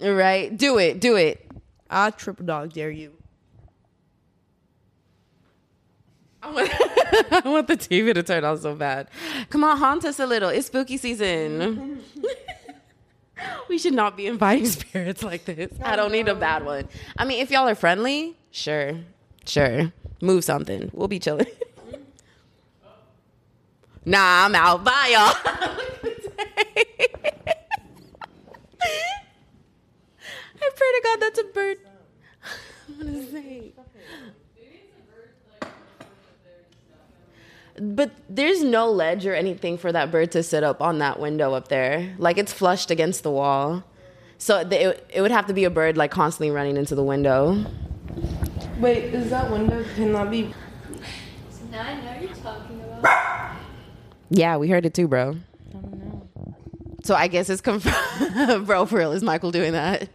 Right? 0.00 0.56
Do 0.56 0.78
it. 0.78 1.00
Do 1.00 1.16
it. 1.16 1.48
I 1.88 2.10
triple 2.10 2.46
dog 2.46 2.72
dare 2.72 2.90
you. 2.90 3.12
I 6.42 6.50
want, 6.50 6.70
I 7.46 7.48
want 7.48 7.68
the 7.68 7.76
TV 7.76 8.12
to 8.14 8.22
turn 8.22 8.44
on 8.44 8.58
so 8.58 8.74
bad. 8.74 9.08
Come 9.50 9.62
on, 9.62 9.78
haunt 9.78 10.04
us 10.04 10.18
a 10.18 10.26
little. 10.26 10.48
It's 10.48 10.66
spooky 10.66 10.96
season. 10.96 12.00
we 13.68 13.78
should 13.78 13.94
not 13.94 14.16
be 14.16 14.26
inviting 14.26 14.66
spirits 14.66 15.22
like 15.22 15.44
this. 15.44 15.72
I 15.82 15.94
don't 15.94 16.10
need 16.10 16.28
a 16.28 16.34
bad 16.34 16.64
one. 16.64 16.88
I 17.16 17.24
mean, 17.24 17.40
if 17.40 17.50
y'all 17.52 17.68
are 17.68 17.76
friendly, 17.76 18.36
sure. 18.50 18.94
Sure. 19.46 19.92
Move 20.22 20.44
something. 20.44 20.88
We'll 20.94 21.08
be 21.08 21.18
chilling. 21.18 21.48
nah, 24.04 24.44
I'm 24.44 24.54
out. 24.54 24.84
Bye, 24.84 25.10
y'all. 25.12 25.34
I 30.64 30.70
pray 30.76 30.90
to 30.92 31.00
God 31.02 31.20
that's 31.20 31.40
a 31.40 31.44
bird. 31.44 31.78
I'm 32.88 32.98
gonna 32.98 33.38
it? 33.38 33.74
But 37.80 38.12
there's 38.28 38.62
no 38.62 38.92
ledge 38.92 39.26
or 39.26 39.34
anything 39.34 39.76
for 39.76 39.90
that 39.90 40.12
bird 40.12 40.30
to 40.32 40.44
sit 40.44 40.62
up 40.62 40.80
on 40.80 40.98
that 40.98 41.18
window 41.18 41.52
up 41.54 41.66
there. 41.66 42.14
Like 42.18 42.38
it's 42.38 42.52
flushed 42.52 42.92
against 42.92 43.24
the 43.24 43.32
wall. 43.32 43.82
So 44.38 44.60
it, 44.60 45.04
it 45.12 45.20
would 45.20 45.32
have 45.32 45.46
to 45.46 45.52
be 45.52 45.64
a 45.64 45.70
bird 45.70 45.96
like 45.96 46.12
constantly 46.12 46.52
running 46.52 46.76
into 46.76 46.94
the 46.94 47.02
window. 47.02 47.64
Wait, 48.78 49.14
is 49.14 49.30
that 49.30 49.50
window 49.50 49.84
can 49.94 50.12
that 50.12 50.30
be? 50.30 50.52
So 51.50 51.64
now 51.70 51.82
I 51.82 52.00
know 52.00 52.20
you're 52.20 52.34
talking 52.36 52.80
about. 52.80 53.56
Yeah, 54.30 54.56
we 54.56 54.68
heard 54.68 54.86
it 54.86 54.94
too, 54.94 55.08
bro. 55.08 55.36
I 55.70 55.72
don't 55.72 55.92
know. 55.92 56.28
So 57.04 57.14
I 57.14 57.28
guess 57.28 57.50
it's 57.50 57.60
confirmed. 57.60 58.66
bro, 58.66 58.86
for 58.86 58.98
real, 58.98 59.12
is 59.12 59.22
Michael 59.22 59.50
doing 59.50 59.72
that? 59.72 60.08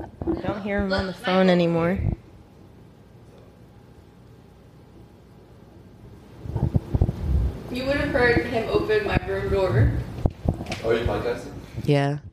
I 0.00 0.40
don't 0.40 0.62
hear 0.62 0.80
him 0.82 0.92
on 0.92 1.06
the 1.06 1.14
phone 1.14 1.48
anymore. 1.48 1.98
You 7.70 7.86
would 7.86 7.96
have 7.96 8.10
heard 8.10 8.46
him 8.46 8.68
open 8.68 9.06
my 9.06 9.16
room 9.26 9.52
door. 9.52 9.90
Oh, 10.84 10.90
you 10.90 11.04
podcasting? 11.04 11.52
Yeah. 11.84 12.18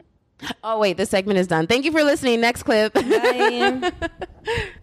Oh, 0.63 0.79
wait, 0.79 0.97
this 0.97 1.11
segment 1.11 1.37
is 1.37 1.45
done. 1.45 1.67
Thank 1.67 1.85
you 1.85 1.91
for 1.91 2.03
listening. 2.03 2.41
Next 2.41 2.63
clip. 2.63 2.95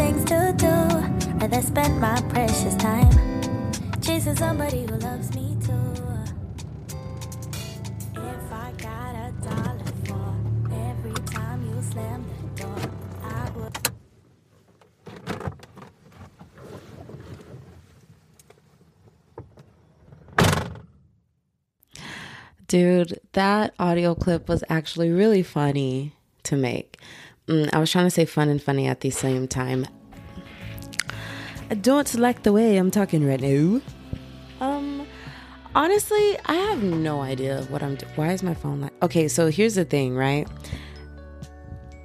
things 0.00 0.24
to 0.24 0.54
do. 0.56 0.74
Rather 1.40 1.60
spend 1.60 2.00
my 2.00 2.18
precious 2.30 2.74
time 2.76 3.10
chasing 4.00 4.34
somebody 4.34 4.86
who 4.86 4.96
loves 4.96 5.34
me 5.34 5.54
too. 5.60 5.72
If 8.14 8.44
I 8.50 8.72
got 8.78 9.14
a 9.26 9.30
dollar 9.44 9.92
for 10.06 10.28
every 10.88 11.18
time 11.36 11.58
you 11.68 11.82
slam 11.82 12.24
the 12.32 12.62
door, 12.62 12.80
I 13.22 13.50
would. 13.56 13.76
Dude, 22.68 23.20
that 23.32 23.74
audio 23.78 24.14
clip 24.14 24.48
was 24.48 24.64
actually 24.70 25.10
really 25.10 25.42
funny 25.42 26.14
to 26.44 26.56
make. 26.56 26.98
Mm, 27.50 27.68
I 27.72 27.80
was 27.80 27.90
trying 27.90 28.06
to 28.06 28.10
say 28.10 28.26
fun 28.26 28.48
and 28.48 28.62
funny 28.62 28.86
at 28.86 29.00
the 29.00 29.10
same 29.10 29.48
time. 29.48 29.84
I 31.68 31.74
don't 31.74 32.14
like 32.14 32.44
the 32.44 32.52
way 32.52 32.76
I'm 32.76 32.92
talking 32.92 33.26
right 33.26 33.40
now. 33.40 33.80
Um, 34.60 35.04
honestly, 35.74 36.38
I 36.46 36.54
have 36.54 36.84
no 36.84 37.22
idea 37.22 37.62
what 37.68 37.82
I'm 37.82 37.96
doing. 37.96 38.12
Why 38.14 38.30
is 38.30 38.44
my 38.44 38.54
phone 38.54 38.82
like? 38.82 38.92
Okay, 39.02 39.26
so 39.26 39.50
here's 39.50 39.74
the 39.74 39.84
thing, 39.84 40.14
right? 40.14 40.46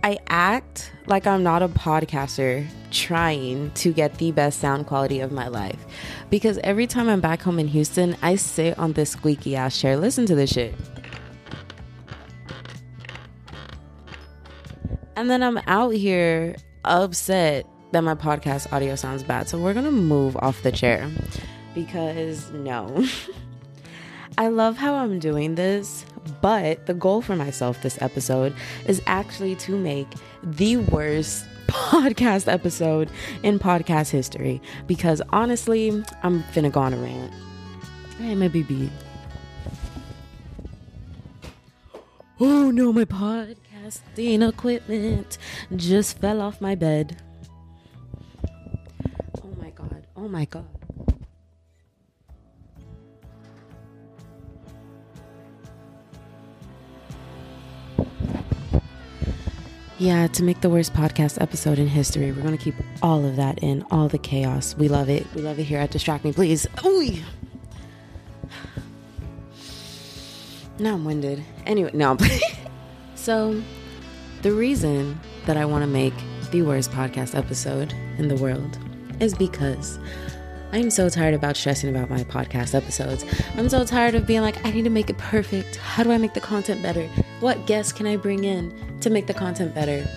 I 0.04 0.18
act 0.30 0.92
like 1.06 1.28
I'm 1.28 1.44
not 1.44 1.62
a 1.62 1.68
podcaster 1.68 2.66
trying 2.90 3.70
to 3.72 3.94
get 3.94 4.18
the 4.18 4.32
best 4.32 4.60
sound 4.60 4.88
quality 4.88 5.20
of 5.20 5.32
my 5.32 5.48
life. 5.48 5.86
Because 6.32 6.58
every 6.64 6.88
time 6.88 7.08
I'm 7.08 7.22
back 7.22 7.44
home 7.44 7.60
in 7.60 7.68
Houston, 7.68 8.18
I 8.24 8.38
sit 8.38 8.80
on 8.80 8.94
this 8.94 9.12
squeaky 9.12 9.56
ass 9.56 9.80
chair. 9.80 9.96
Listen 9.96 10.25
to 10.25 10.34
this 10.34 10.52
shit. 10.52 10.74
And 15.16 15.30
then 15.30 15.42
I'm 15.44 15.58
out 15.68 15.94
here 15.94 16.56
upset 16.84 17.66
that 17.92 18.02
my 18.02 18.16
podcast 18.16 18.72
audio 18.74 18.96
sounds 18.96 19.24
bad. 19.24 19.48
So 19.48 19.58
we're 19.58 19.74
going 19.74 19.86
to 19.86 19.92
move 19.92 20.36
off 20.38 20.62
the 20.64 20.72
chair 20.72 21.10
because 21.74 22.52
no. 22.52 23.06
I 24.38 24.50
love 24.50 24.76
how 24.76 24.96
I'm 24.96 25.20
doing 25.20 25.56
this, 25.56 26.06
but 26.42 26.86
the 26.88 26.94
goal 26.94 27.22
for 27.22 27.38
myself 27.38 27.82
this 27.82 28.02
episode 28.02 28.54
is 28.86 29.02
actually 29.08 29.56
to 29.56 29.78
make 29.78 30.08
the 30.44 30.78
worst 30.78 31.46
podcast 31.68 32.52
episode 32.52 33.10
in 33.44 33.60
podcast 33.60 34.10
history 34.10 34.62
because 34.88 35.22
honestly, 35.30 36.04
I'm 36.24 36.44
finna 36.44 36.72
go 36.72 36.82
on 36.82 36.94
a 36.94 36.98
rant. 36.98 37.34
Hey, 38.18 38.36
my 38.36 38.50
baby. 38.50 38.90
Oh 42.42 42.70
no, 42.72 42.92
my 42.92 43.06
podcasting 43.86 44.48
equipment 44.48 45.38
just 45.75 46.20
fell 46.20 46.42
off 46.42 46.62
my 46.62 46.75
bed. 46.75 47.22
Oh 49.44 49.56
my 49.62 49.70
god. 49.72 50.08
Oh 50.15 50.27
my 50.27 50.46
god. 50.46 50.65
Yeah, 59.98 60.27
to 60.27 60.44
make 60.44 60.60
the 60.60 60.70
worst 60.70 60.94
podcast 60.94 61.42
episode 61.42 61.80
in 61.80 61.88
history, 61.88 62.32
we're 62.32 62.42
going 62.42 62.58
to 62.58 62.63
keep 62.63 62.75
all 63.01 63.24
of 63.24 63.38
that 63.38 63.60
in, 63.60 63.86
all 63.92 64.10
the 64.10 64.18
chaos. 64.18 64.75
We 64.75 64.89
love 64.89 65.10
it. 65.10 65.25
We 65.34 65.42
love 65.42 65.58
it 65.58 65.63
here 65.63 65.80
at 65.80 65.92
Distract 65.92 66.25
Me, 66.25 66.34
please. 66.34 66.68
Ooh. 66.84 67.12
Now 70.77 70.96
I'm 70.96 71.06
winded. 71.06 71.42
Anyway, 71.65 71.92
no. 71.94 72.18
so, 73.25 73.60
the 74.44 74.51
reason 74.51 75.20
that 75.48 75.58
I 75.58 75.65
want 75.65 75.82
to 75.82 75.88
make 75.88 76.13
the 76.51 76.62
worst 76.62 76.91
podcast 76.91 77.36
episode 77.36 77.91
in 78.20 78.27
the 78.27 78.36
world 78.36 78.77
is 79.20 79.34
because 79.34 79.98
I'm 80.72 80.91
so 80.91 81.10
tired 81.10 81.34
about 81.34 81.58
stressing 81.58 81.89
about 81.89 82.12
my 82.12 82.24
podcast 82.25 82.75
episodes. 82.75 83.25
I'm 83.55 83.67
so 83.67 83.84
tired 83.84 84.13
of 84.13 84.27
being 84.27 84.41
like, 84.41 84.63
I 84.63 84.70
need 84.70 84.84
to 84.84 84.91
make 84.91 85.10
it 85.10 85.17
perfect. 85.17 85.77
How 85.77 86.03
do 86.03 86.12
I 86.12 86.20
make 86.20 86.36
the 86.36 86.39
content 86.39 86.84
better? 86.84 87.08
What 87.39 87.65
guests 87.65 87.91
can 87.91 88.05
I 88.05 88.15
bring 88.15 88.44
in 88.44 89.00
to 89.00 89.10
make 89.10 89.25
the 89.25 89.34
content 89.34 89.74
better? 89.74 90.08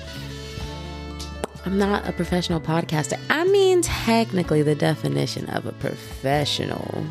I'm 1.65 1.79
not 1.79 2.07
a 2.07 2.13
professional 2.13 2.61
podcaster. 2.61 3.19
I 3.31 3.45
mean, 3.45 3.81
technically, 3.81 4.61
the 4.61 4.75
definition 4.75 5.49
of 5.49 5.65
a 5.65 5.73
professional 5.73 7.07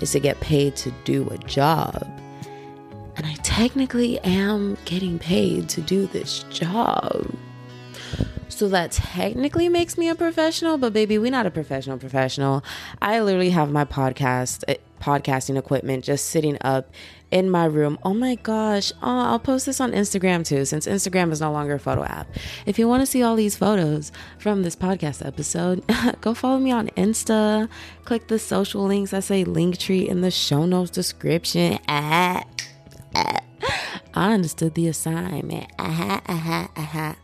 is 0.00 0.10
to 0.10 0.18
get 0.18 0.40
paid 0.40 0.74
to 0.76 0.90
do 1.04 1.28
a 1.30 1.38
job. 1.38 2.21
And 3.16 3.26
I 3.26 3.34
technically 3.42 4.18
am 4.20 4.76
getting 4.84 5.18
paid 5.18 5.68
to 5.70 5.80
do 5.80 6.06
this 6.06 6.44
job. 6.44 7.34
So 8.48 8.68
that 8.68 8.92
technically 8.92 9.68
makes 9.68 9.98
me 9.98 10.08
a 10.08 10.14
professional, 10.14 10.78
but 10.78 10.92
baby, 10.92 11.18
we're 11.18 11.30
not 11.30 11.46
a 11.46 11.50
professional 11.50 11.98
professional. 11.98 12.62
I 13.00 13.20
literally 13.20 13.50
have 13.50 13.72
my 13.72 13.84
podcast 13.84 14.62
eh, 14.68 14.76
podcasting 15.00 15.58
equipment 15.58 16.04
just 16.04 16.26
sitting 16.26 16.58
up 16.60 16.88
in 17.32 17.50
my 17.50 17.64
room. 17.64 17.98
Oh 18.04 18.14
my 18.14 18.36
gosh. 18.36 18.92
Oh, 19.02 19.20
I'll 19.20 19.38
post 19.38 19.66
this 19.66 19.80
on 19.80 19.92
Instagram 19.92 20.44
too, 20.46 20.64
since 20.64 20.86
Instagram 20.86 21.32
is 21.32 21.40
no 21.40 21.50
longer 21.50 21.74
a 21.74 21.78
photo 21.78 22.04
app. 22.04 22.28
If 22.66 22.78
you 22.78 22.86
want 22.86 23.00
to 23.00 23.06
see 23.06 23.22
all 23.22 23.34
these 23.34 23.56
photos 23.56 24.12
from 24.38 24.62
this 24.62 24.76
podcast 24.76 25.26
episode, 25.26 25.82
go 26.20 26.34
follow 26.34 26.58
me 26.58 26.70
on 26.70 26.88
Insta. 26.88 27.68
Click 28.04 28.28
the 28.28 28.38
social 28.38 28.84
links. 28.84 29.12
I 29.12 29.20
say 29.20 29.44
Linktree 29.44 30.06
in 30.06 30.20
the 30.20 30.30
show 30.30 30.66
notes 30.66 30.90
description. 30.90 31.78
Ah. 31.88 32.44
I 34.14 34.32
understood 34.34 34.74
the 34.74 34.88
assignment. 34.88 35.70
Aha, 35.78 36.22
aha, 36.28 36.70
aha. 36.76 37.16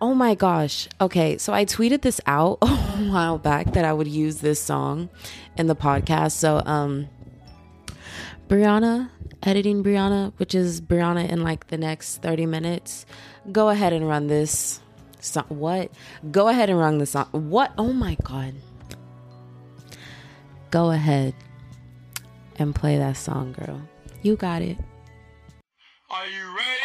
Oh 0.00 0.14
my 0.14 0.34
gosh. 0.34 0.88
Okay, 1.00 1.38
so 1.38 1.52
I 1.52 1.64
tweeted 1.64 2.02
this 2.02 2.20
out 2.26 2.58
a 2.62 2.66
while 2.66 3.38
back 3.38 3.72
that 3.72 3.84
I 3.84 3.92
would 3.92 4.08
use 4.08 4.38
this 4.38 4.60
song 4.60 5.08
in 5.56 5.66
the 5.66 5.76
podcast. 5.76 6.32
So, 6.32 6.62
um, 6.64 7.08
Brianna, 8.48 9.10
editing 9.42 9.82
Brianna, 9.82 10.32
which 10.36 10.54
is 10.54 10.80
Brianna 10.80 11.28
in 11.28 11.42
like 11.42 11.68
the 11.68 11.78
next 11.78 12.22
30 12.22 12.46
minutes, 12.46 13.06
go 13.50 13.68
ahead 13.68 13.92
and 13.92 14.08
run 14.08 14.28
this 14.28 14.80
So, 15.20 15.42
what? 15.48 15.90
Go 16.30 16.48
ahead 16.48 16.70
and 16.70 16.78
run 16.78 16.98
this 16.98 17.10
song. 17.10 17.28
What? 17.32 17.72
Oh 17.76 17.92
my 17.92 18.16
God. 18.22 18.54
Go 20.70 20.90
ahead 20.90 21.34
and 22.56 22.74
play 22.74 22.98
that 22.98 23.16
song, 23.16 23.52
girl. 23.52 23.80
You 24.22 24.36
got 24.36 24.62
it. 24.62 24.78
Are 26.18 26.26
you 26.26 26.42
ready? 26.56 26.77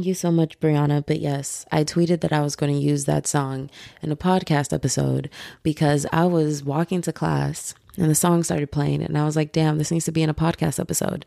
Thank 0.00 0.06
you 0.06 0.14
so 0.14 0.32
much, 0.32 0.58
Brianna. 0.60 1.04
But 1.04 1.20
yes, 1.20 1.66
I 1.70 1.84
tweeted 1.84 2.22
that 2.22 2.32
I 2.32 2.40
was 2.40 2.56
going 2.56 2.72
to 2.72 2.78
use 2.78 3.04
that 3.04 3.26
song 3.26 3.68
in 4.00 4.10
a 4.10 4.16
podcast 4.16 4.72
episode 4.72 5.28
because 5.62 6.06
I 6.10 6.24
was 6.24 6.64
walking 6.64 7.02
to 7.02 7.12
class 7.12 7.74
and 7.98 8.08
the 8.08 8.14
song 8.14 8.42
started 8.42 8.72
playing, 8.72 9.02
and 9.02 9.18
I 9.18 9.26
was 9.26 9.36
like, 9.36 9.52
damn, 9.52 9.76
this 9.76 9.90
needs 9.90 10.06
to 10.06 10.10
be 10.10 10.22
in 10.22 10.30
a 10.30 10.34
podcast 10.34 10.80
episode. 10.80 11.26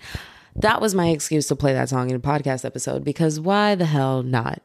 That 0.55 0.81
was 0.81 0.95
my 0.95 1.09
excuse 1.09 1.47
to 1.49 1.55
play 1.55 1.71
that 1.73 1.89
song 1.89 2.09
in 2.09 2.15
a 2.15 2.19
podcast 2.19 2.65
episode 2.65 3.03
because 3.03 3.39
why 3.39 3.75
the 3.75 3.85
hell 3.85 4.23
not? 4.23 4.59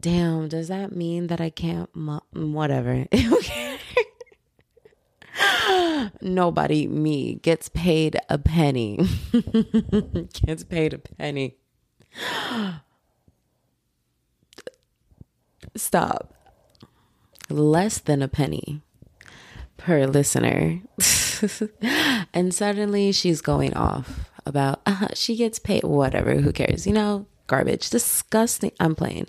Damn, 0.00 0.48
does 0.48 0.66
that 0.66 0.90
mean 0.90 1.28
that 1.28 1.40
I 1.40 1.50
can't? 1.50 1.94
Mo- 1.94 2.24
whatever. 2.32 3.06
Okay. 3.14 3.78
Nobody, 6.20 6.88
me, 6.88 7.36
gets 7.36 7.68
paid 7.68 8.18
a 8.28 8.36
penny. 8.36 8.98
gets 10.44 10.64
paid 10.64 10.92
a 10.92 10.98
penny. 10.98 11.56
Stop. 15.76 16.32
Less 17.48 17.98
than 17.98 18.22
a 18.22 18.28
penny 18.28 18.82
per 19.76 20.06
listener. 20.06 20.80
and 22.34 22.54
suddenly 22.54 23.12
she's 23.12 23.40
going 23.40 23.74
off 23.74 24.30
about 24.46 24.80
uh, 24.86 25.08
she 25.12 25.36
gets 25.36 25.58
paid 25.58 25.82
whatever 25.82 26.36
who 26.36 26.52
cares 26.52 26.86
you 26.86 26.92
know 26.92 27.26
garbage 27.46 27.90
disgusting 27.90 28.72
i'm 28.80 28.94
playing 28.94 29.26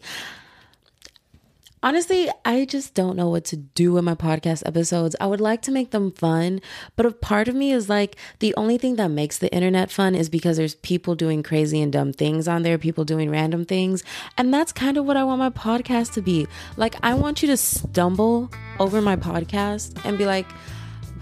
Honestly, 1.87 2.29
I 2.43 2.65
just 2.65 2.95
don't 2.95 3.15
know 3.15 3.29
what 3.29 3.45
to 3.45 3.55
do 3.55 3.93
with 3.93 4.03
my 4.03 4.13
podcast 4.13 4.61
episodes. 4.65 5.15
I 5.21 5.25
would 5.25 5.39
like 5.39 5.61
to 5.61 5.71
make 5.71 5.91
them 5.91 6.11
fun, 6.11 6.59
but 6.97 7.05
a 7.05 7.11
part 7.13 7.47
of 7.47 7.55
me 7.55 7.71
is 7.71 7.87
like 7.87 8.17
the 8.39 8.53
only 8.55 8.77
thing 8.77 8.97
that 8.97 9.07
makes 9.07 9.37
the 9.37 9.49
internet 9.53 9.89
fun 9.89 10.13
is 10.13 10.27
because 10.27 10.57
there's 10.57 10.75
people 10.75 11.15
doing 11.15 11.43
crazy 11.43 11.81
and 11.81 11.93
dumb 11.93 12.11
things 12.11 12.45
on 12.45 12.63
there, 12.63 12.77
people 12.77 13.05
doing 13.05 13.29
random 13.29 13.63
things. 13.63 14.03
And 14.37 14.53
that's 14.53 14.73
kind 14.73 14.97
of 14.97 15.05
what 15.05 15.15
I 15.15 15.23
want 15.23 15.39
my 15.39 15.49
podcast 15.49 16.11
to 16.15 16.21
be. 16.21 16.45
Like, 16.75 16.95
I 17.03 17.13
want 17.13 17.41
you 17.41 17.47
to 17.47 17.55
stumble 17.55 18.51
over 18.81 19.01
my 19.01 19.15
podcast 19.15 20.03
and 20.03 20.17
be 20.17 20.25
like, 20.25 20.47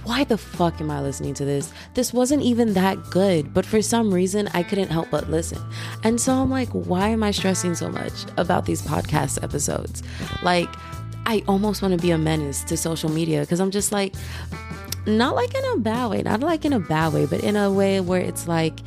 why 0.05 0.23
the 0.23 0.37
fuck 0.37 0.79
am 0.79 0.91
I 0.91 1.01
listening 1.01 1.33
to 1.35 1.45
this? 1.45 1.73
This 1.95 2.13
wasn't 2.13 2.43
even 2.43 2.73
that 2.73 3.09
good, 3.09 3.53
but 3.53 3.65
for 3.65 3.81
some 3.81 4.13
reason 4.13 4.47
I 4.53 4.61
couldn't 4.61 4.89
help 4.89 5.09
but 5.09 5.29
listen. 5.29 5.59
And 6.03 6.21
so 6.21 6.33
I'm 6.33 6.49
like, 6.49 6.69
why 6.69 7.09
am 7.09 7.23
I 7.23 7.31
stressing 7.31 7.75
so 7.75 7.89
much 7.89 8.13
about 8.37 8.65
these 8.65 8.81
podcast 8.83 9.43
episodes? 9.43 10.03
Like, 10.43 10.69
I 11.25 11.43
almost 11.47 11.81
want 11.81 11.93
to 11.93 11.97
be 11.99 12.11
a 12.11 12.19
menace 12.19 12.63
to 12.65 12.77
social 12.77 13.09
media 13.09 13.41
because 13.41 13.59
I'm 13.59 13.71
just 13.71 13.91
like, 13.91 14.13
not 15.07 15.35
like 15.35 15.55
in 15.55 15.65
a 15.73 15.77
bad 15.77 16.11
way, 16.11 16.21
not 16.21 16.41
like 16.41 16.65
in 16.65 16.73
a 16.73 16.79
bad 16.79 17.13
way, 17.13 17.25
but 17.25 17.43
in 17.43 17.55
a 17.55 17.71
way 17.71 17.99
where 17.99 18.21
it's 18.21 18.47
like 18.47 18.79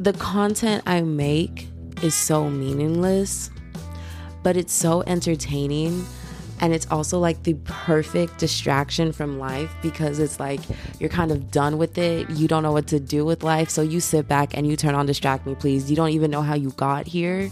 the 0.00 0.12
content 0.14 0.82
I 0.86 1.02
make 1.02 1.68
is 2.02 2.14
so 2.14 2.50
meaningless, 2.50 3.50
but 4.42 4.56
it's 4.56 4.72
so 4.72 5.02
entertaining 5.06 6.04
and 6.60 6.72
it's 6.72 6.86
also 6.90 7.18
like 7.18 7.42
the 7.42 7.54
perfect 7.64 8.38
distraction 8.38 9.12
from 9.12 9.38
life 9.38 9.74
because 9.82 10.18
it's 10.18 10.40
like 10.40 10.60
you're 10.98 11.10
kind 11.10 11.30
of 11.30 11.50
done 11.50 11.78
with 11.78 11.98
it. 11.98 12.28
You 12.30 12.48
don't 12.48 12.62
know 12.62 12.72
what 12.72 12.86
to 12.88 13.00
do 13.00 13.24
with 13.24 13.42
life. 13.42 13.70
So 13.70 13.82
you 13.82 14.00
sit 14.00 14.26
back 14.28 14.56
and 14.56 14.66
you 14.66 14.76
turn 14.76 14.94
on 14.94 15.06
Distract 15.06 15.46
Me 15.46 15.54
Please. 15.54 15.90
You 15.90 15.96
don't 15.96 16.10
even 16.10 16.30
know 16.30 16.42
how 16.42 16.54
you 16.54 16.70
got 16.70 17.06
here. 17.06 17.50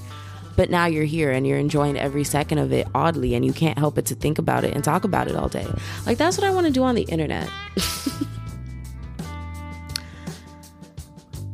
But 0.57 0.71
now 0.71 0.87
you're 0.87 1.05
here 1.05 1.33
and 1.33 1.45
you're 1.47 1.59
enjoying 1.59 1.99
every 1.99 2.23
second 2.23 2.59
of 2.59 2.73
it 2.73 2.87
oddly, 2.95 3.35
and 3.35 3.45
you 3.45 3.53
can't 3.53 3.77
help 3.77 3.97
but 3.97 4.07
to 4.07 4.15
think 4.15 4.39
about 4.39 4.63
it 4.63 4.73
and 4.73 4.85
talk 4.85 5.03
about 5.03 5.27
it 5.27 5.35
all 5.35 5.49
day. 5.49 5.67
Like, 6.07 6.17
that's 6.17 6.39
what 6.39 6.47
I 6.47 6.51
want 6.51 6.69
to 6.69 6.73
do 6.73 6.85
on 6.85 6.95
the 6.95 7.03
internet. 7.03 7.51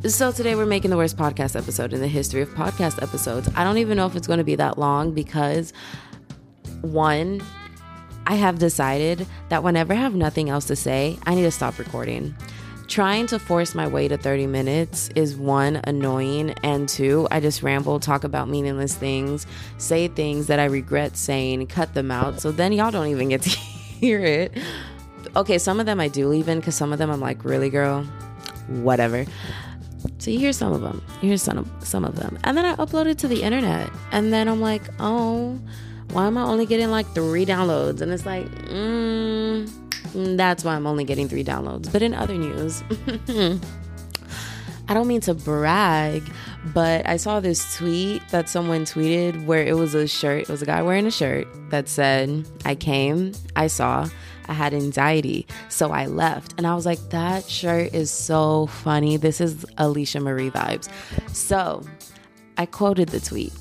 So 0.08 0.32
today 0.32 0.54
we're 0.54 0.64
making 0.64 0.90
the 0.90 0.96
worst 0.96 1.18
podcast 1.18 1.54
episode 1.54 1.92
in 1.92 2.00
the 2.00 2.08
history 2.08 2.40
of 2.40 2.48
podcast 2.54 3.02
episodes. 3.02 3.50
I 3.54 3.64
don't 3.64 3.76
even 3.76 3.98
know 3.98 4.06
if 4.06 4.16
it's 4.16 4.26
going 4.26 4.38
to 4.38 4.44
be 4.44 4.54
that 4.54 4.78
long 4.78 5.12
because 5.12 5.74
one, 6.82 7.42
I 8.26 8.34
have 8.34 8.58
decided 8.58 9.26
that 9.48 9.62
whenever 9.62 9.92
I 9.92 9.96
have 9.96 10.14
nothing 10.14 10.50
else 10.50 10.66
to 10.66 10.76
say, 10.76 11.18
I 11.26 11.34
need 11.34 11.42
to 11.42 11.50
stop 11.50 11.78
recording. 11.78 12.34
Trying 12.86 13.28
to 13.28 13.38
force 13.38 13.74
my 13.74 13.86
way 13.86 14.08
to 14.08 14.16
30 14.16 14.48
minutes 14.48 15.10
is 15.14 15.36
one, 15.36 15.80
annoying, 15.84 16.50
and 16.64 16.88
two, 16.88 17.28
I 17.30 17.38
just 17.38 17.62
ramble, 17.62 18.00
talk 18.00 18.24
about 18.24 18.48
meaningless 18.48 18.96
things, 18.96 19.46
say 19.78 20.08
things 20.08 20.48
that 20.48 20.58
I 20.58 20.64
regret 20.64 21.16
saying, 21.16 21.68
cut 21.68 21.94
them 21.94 22.10
out, 22.10 22.40
so 22.40 22.50
then 22.50 22.72
y'all 22.72 22.90
don't 22.90 23.06
even 23.06 23.28
get 23.28 23.42
to 23.42 23.48
hear 23.50 24.24
it. 24.24 24.58
Okay, 25.36 25.58
some 25.58 25.78
of 25.78 25.86
them 25.86 26.00
I 26.00 26.08
do 26.08 26.26
leave 26.26 26.48
in 26.48 26.58
because 26.58 26.74
some 26.74 26.92
of 26.92 26.98
them 26.98 27.10
I'm 27.10 27.20
like, 27.20 27.44
really, 27.44 27.70
girl? 27.70 28.02
Whatever. 28.66 29.24
So 30.18 30.32
you 30.32 30.40
hear 30.40 30.52
some 30.52 30.72
of 30.72 30.80
them, 30.80 31.00
you 31.22 31.28
hear 31.28 31.36
some 31.36 31.58
of, 31.58 31.70
some 31.86 32.04
of 32.04 32.16
them, 32.16 32.38
and 32.42 32.56
then 32.56 32.64
I 32.64 32.74
upload 32.74 33.06
it 33.06 33.18
to 33.18 33.28
the 33.28 33.42
internet, 33.42 33.88
and 34.10 34.32
then 34.32 34.48
I'm 34.48 34.60
like, 34.60 34.82
oh, 34.98 35.60
why 36.12 36.26
am 36.26 36.36
I 36.36 36.42
only 36.42 36.66
getting 36.66 36.90
like 36.90 37.06
three 37.14 37.46
downloads? 37.46 38.00
And 38.00 38.12
it's 38.12 38.26
like, 38.26 38.46
mm, 38.66 39.70
that's 40.36 40.64
why 40.64 40.74
I'm 40.74 40.86
only 40.86 41.04
getting 41.04 41.28
three 41.28 41.44
downloads. 41.44 41.92
But 41.92 42.02
in 42.02 42.14
other 42.14 42.34
news, 42.34 42.82
I 44.88 44.94
don't 44.94 45.06
mean 45.06 45.20
to 45.22 45.34
brag, 45.34 46.24
but 46.74 47.08
I 47.08 47.16
saw 47.16 47.38
this 47.38 47.76
tweet 47.76 48.26
that 48.30 48.48
someone 48.48 48.84
tweeted 48.84 49.46
where 49.46 49.62
it 49.62 49.76
was 49.76 49.94
a 49.94 50.08
shirt, 50.08 50.42
it 50.42 50.48
was 50.48 50.62
a 50.62 50.66
guy 50.66 50.82
wearing 50.82 51.06
a 51.06 51.12
shirt 51.12 51.46
that 51.70 51.88
said, 51.88 52.44
I 52.64 52.74
came, 52.74 53.32
I 53.54 53.68
saw, 53.68 54.08
I 54.48 54.52
had 54.52 54.74
anxiety, 54.74 55.46
so 55.68 55.92
I 55.92 56.06
left. 56.06 56.54
And 56.58 56.66
I 56.66 56.74
was 56.74 56.86
like, 56.86 56.98
that 57.10 57.48
shirt 57.48 57.94
is 57.94 58.10
so 58.10 58.66
funny. 58.66 59.16
This 59.16 59.40
is 59.40 59.64
Alicia 59.78 60.18
Marie 60.18 60.50
vibes. 60.50 60.88
So 61.28 61.84
I 62.58 62.66
quoted 62.66 63.10
the 63.10 63.20
tweet. 63.20 63.52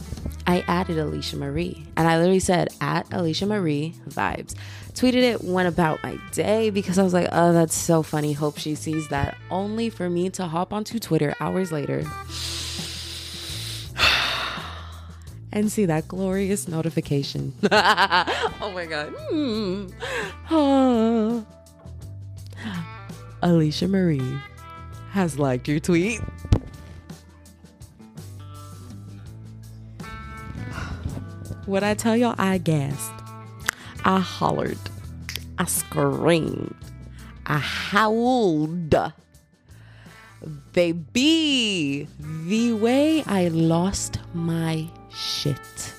I 0.49 0.65
added 0.67 0.97
Alicia 0.97 1.37
Marie 1.37 1.85
and 1.95 2.07
I 2.07 2.17
literally 2.17 2.39
said, 2.39 2.69
at 2.81 3.05
Alicia 3.13 3.45
Marie 3.45 3.93
vibes. 4.09 4.55
Tweeted 4.93 5.21
it, 5.21 5.43
went 5.43 5.67
about 5.67 6.01
my 6.01 6.17
day 6.31 6.71
because 6.71 6.97
I 6.97 7.03
was 7.03 7.13
like, 7.13 7.27
oh, 7.31 7.53
that's 7.53 7.75
so 7.75 8.01
funny. 8.01 8.33
Hope 8.33 8.57
she 8.57 8.73
sees 8.73 9.09
that. 9.09 9.37
Only 9.51 9.91
for 9.91 10.09
me 10.09 10.31
to 10.31 10.47
hop 10.47 10.73
onto 10.73 10.97
Twitter 10.97 11.35
hours 11.39 11.71
later 11.71 11.99
and 15.51 15.71
see 15.71 15.85
that 15.85 16.07
glorious 16.07 16.67
notification. 16.67 17.53
oh 17.71 18.71
my 18.73 18.87
God. 18.87 19.13
Mm. 19.31 19.93
Alicia 23.43 23.87
Marie 23.87 24.39
has 25.11 25.37
liked 25.37 25.67
your 25.67 25.79
tweet. 25.79 26.19
When 31.69 31.83
I 31.83 31.93
tell 31.93 32.17
y'all 32.17 32.33
I 32.39 32.57
gasped, 32.57 33.21
I 34.03 34.19
hollered, 34.19 34.79
I 35.59 35.65
screamed, 35.65 36.73
I 37.45 37.59
howled. 37.59 38.95
Baby, 40.73 42.07
the 42.47 42.73
way 42.73 43.23
I 43.27 43.49
lost 43.49 44.17
my 44.33 44.87
shit. 45.13 45.93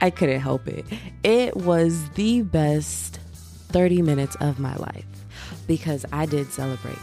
I 0.00 0.10
couldn't 0.10 0.38
help 0.38 0.68
it. 0.68 0.86
It 1.24 1.56
was 1.56 2.08
the 2.10 2.42
best 2.42 3.18
30 3.70 4.02
minutes 4.02 4.36
of 4.36 4.60
my 4.60 4.76
life. 4.76 5.04
because 5.66 6.04
I 6.12 6.26
did 6.26 6.52
celebrate 6.52 6.98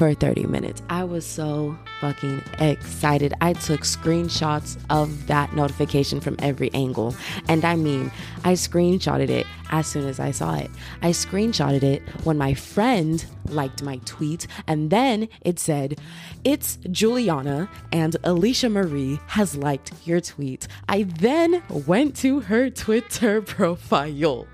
for 0.00 0.14
30 0.14 0.46
minutes. 0.46 0.80
I 0.88 1.04
was 1.04 1.26
so 1.26 1.76
fucking 2.00 2.42
excited. 2.58 3.34
I 3.42 3.52
took 3.52 3.82
screenshots 3.82 4.78
of 4.88 5.26
that 5.26 5.54
notification 5.54 6.20
from 6.20 6.36
every 6.38 6.72
angle. 6.72 7.14
And 7.48 7.66
I 7.66 7.76
mean, 7.76 8.10
I 8.42 8.54
screenshotted 8.54 9.28
it 9.28 9.46
as 9.70 9.86
soon 9.86 10.06
as 10.06 10.20
I 10.20 10.30
saw 10.30 10.54
it. 10.56 10.70
I 11.02 11.10
screenshotted 11.10 11.82
it 11.82 12.02
when 12.24 12.36
my 12.36 12.54
friend 12.54 13.24
liked 13.48 13.82
my 13.82 14.00
tweet, 14.04 14.46
and 14.66 14.90
then 14.90 15.28
it 15.40 15.58
said, 15.58 15.98
It's 16.44 16.76
Juliana 16.90 17.68
and 17.92 18.16
Alicia 18.24 18.68
Marie 18.68 19.18
has 19.28 19.56
liked 19.56 19.92
your 20.04 20.20
tweet. 20.20 20.68
I 20.88 21.04
then 21.04 21.62
went 21.86 22.16
to 22.16 22.40
her 22.40 22.70
Twitter 22.70 23.42
profile, 23.56 24.46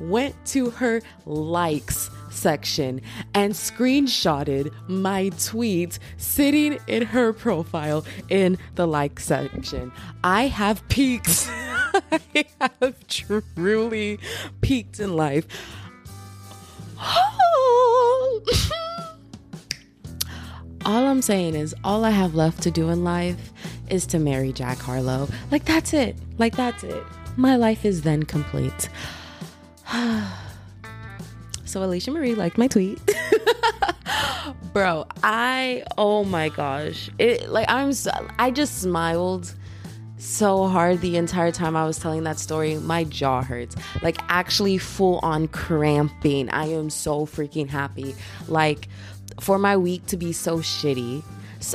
went 0.00 0.34
to 0.46 0.70
her 0.70 1.02
likes 1.26 2.10
section 2.30 3.00
and 3.34 3.52
screenshotted 3.52 4.72
my 4.88 5.30
tweet 5.30 5.98
sitting 6.16 6.78
in 6.86 7.02
her 7.02 7.32
profile 7.32 8.04
in 8.28 8.56
the 8.76 8.86
like 8.86 9.20
section. 9.20 9.92
I 10.24 10.46
have 10.46 10.86
peaked. 10.88 11.50
I 12.60 12.70
have 12.80 13.06
truly 13.06 14.18
peaked 14.60 15.00
in 15.00 15.16
life. 15.16 15.46
all 20.84 21.06
I'm 21.06 21.22
saying 21.22 21.54
is, 21.54 21.74
all 21.84 22.04
I 22.04 22.10
have 22.10 22.34
left 22.34 22.62
to 22.62 22.70
do 22.70 22.90
in 22.90 23.04
life 23.04 23.52
is 23.88 24.06
to 24.06 24.18
marry 24.18 24.52
Jack 24.52 24.78
Harlow. 24.78 25.28
Like, 25.50 25.64
that's 25.64 25.92
it. 25.92 26.16
Like, 26.38 26.56
that's 26.56 26.84
it. 26.84 27.02
My 27.36 27.56
life 27.56 27.84
is 27.84 28.02
then 28.02 28.22
complete. 28.24 28.88
So 31.70 31.84
Alicia 31.84 32.10
Marie 32.10 32.34
liked 32.34 32.58
my 32.58 32.66
tweet. 32.66 32.98
Bro, 34.72 35.06
I 35.22 35.84
oh 35.96 36.24
my 36.24 36.48
gosh. 36.48 37.10
It 37.16 37.48
like 37.48 37.70
I'm 37.70 37.92
so, 37.92 38.10
I 38.40 38.50
just 38.50 38.80
smiled 38.82 39.54
so 40.20 40.66
hard 40.66 41.00
the 41.00 41.16
entire 41.16 41.50
time 41.50 41.76
I 41.76 41.84
was 41.84 41.98
telling 41.98 42.24
that 42.24 42.38
story. 42.38 42.76
My 42.76 43.04
jaw 43.04 43.42
hurts. 43.42 43.76
Like 44.02 44.18
actually 44.28 44.78
full 44.78 45.18
on 45.22 45.48
cramping. 45.48 46.50
I 46.50 46.66
am 46.66 46.90
so 46.90 47.26
freaking 47.26 47.68
happy. 47.68 48.14
Like 48.46 48.88
for 49.40 49.58
my 49.58 49.76
week 49.76 50.06
to 50.06 50.16
be 50.16 50.32
so 50.32 50.58
shitty. 50.58 51.22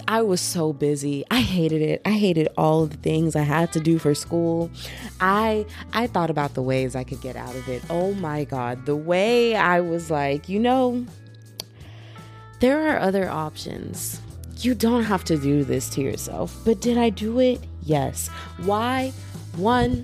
I 0.07 0.23
was 0.23 0.41
so 0.41 0.73
busy. 0.73 1.23
I 1.29 1.41
hated 1.41 1.81
it. 1.81 2.01
I 2.05 2.11
hated 2.11 2.47
all 2.57 2.87
the 2.87 2.97
things 2.97 3.35
I 3.35 3.41
had 3.41 3.71
to 3.73 3.79
do 3.79 3.99
for 3.99 4.15
school. 4.15 4.71
I 5.19 5.65
I 5.93 6.07
thought 6.07 6.29
about 6.29 6.53
the 6.55 6.63
ways 6.63 6.95
I 6.95 7.03
could 7.03 7.21
get 7.21 7.35
out 7.35 7.55
of 7.55 7.67
it. 7.69 7.83
Oh 7.89 8.13
my 8.13 8.45
god, 8.45 8.85
the 8.85 8.95
way 8.95 9.55
I 9.55 9.81
was 9.81 10.09
like, 10.09 10.49
you 10.49 10.59
know, 10.59 11.05
there 12.61 12.89
are 12.89 12.99
other 12.99 13.29
options. 13.29 14.21
You 14.57 14.73
don't 14.73 15.03
have 15.03 15.23
to 15.25 15.37
do 15.37 15.63
this 15.63 15.89
to 15.91 16.01
yourself. 16.01 16.55
But 16.65 16.81
did 16.81 16.97
I 16.97 17.09
do 17.09 17.39
it? 17.39 17.59
Yes. 17.85 18.27
Why? 18.63 19.13
One, 19.55 20.03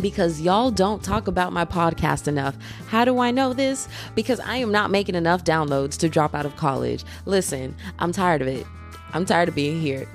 because 0.00 0.40
y'all 0.40 0.70
don't 0.70 1.02
talk 1.02 1.26
about 1.26 1.52
my 1.52 1.64
podcast 1.64 2.28
enough. 2.28 2.56
How 2.86 3.04
do 3.04 3.18
I 3.18 3.30
know 3.30 3.52
this? 3.52 3.88
Because 4.14 4.40
I 4.40 4.56
am 4.56 4.72
not 4.72 4.90
making 4.90 5.14
enough 5.14 5.44
downloads 5.44 5.98
to 5.98 6.08
drop 6.08 6.34
out 6.34 6.46
of 6.46 6.56
college. 6.56 7.04
Listen, 7.26 7.76
I'm 7.98 8.12
tired 8.12 8.40
of 8.40 8.48
it. 8.48 8.66
I'm 9.12 9.26
tired 9.26 9.48
of 9.48 9.54
being 9.54 9.80
here. 9.80 10.08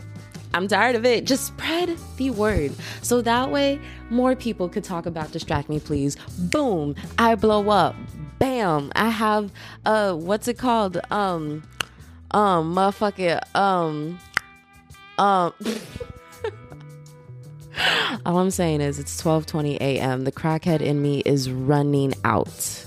I'm 0.54 0.68
tired 0.68 0.96
of 0.96 1.06
it. 1.06 1.26
Just 1.26 1.46
spread 1.46 1.98
the 2.16 2.32
word. 2.32 2.72
So 3.04 3.22
that 3.22 3.52
way, 3.52 3.80
more 4.10 4.36
people 4.36 4.70
could 4.70 4.84
talk 4.84 5.06
about 5.06 5.32
Distract 5.32 5.70
Me 5.70 5.80
Please. 5.80 6.16
Boom, 6.40 6.96
I 7.20 7.36
blow 7.36 7.70
up. 7.70 7.96
Bam, 8.40 8.92
I 8.96 9.10
have 9.10 9.52
uh 9.86 10.14
what's 10.14 10.48
it 10.48 10.58
called? 10.58 11.00
Um 11.12 11.64
um 12.32 12.74
motherfucker 12.74 13.42
um 13.56 14.20
um 15.18 15.54
All 18.26 18.40
I'm 18.40 18.52
saying 18.52 18.82
is 18.82 19.00
it's 19.00 19.22
12:20 19.22 19.76
a.m. 19.76 20.24
The 20.24 20.32
crackhead 20.32 20.82
in 20.82 21.02
me 21.02 21.22
is 21.26 21.52
running 21.52 22.14
out. 22.24 22.86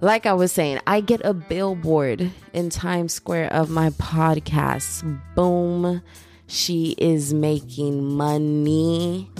Like 0.00 0.26
I 0.26 0.34
was 0.34 0.52
saying, 0.52 0.80
I 0.86 1.00
get 1.00 1.22
a 1.24 1.32
billboard 1.32 2.30
in 2.52 2.68
Times 2.68 3.14
Square 3.14 3.52
of 3.52 3.70
my 3.70 3.90
podcast. 3.90 5.20
Boom. 5.34 6.02
She 6.48 6.94
is 6.98 7.32
making 7.32 8.04
money. 8.04 9.30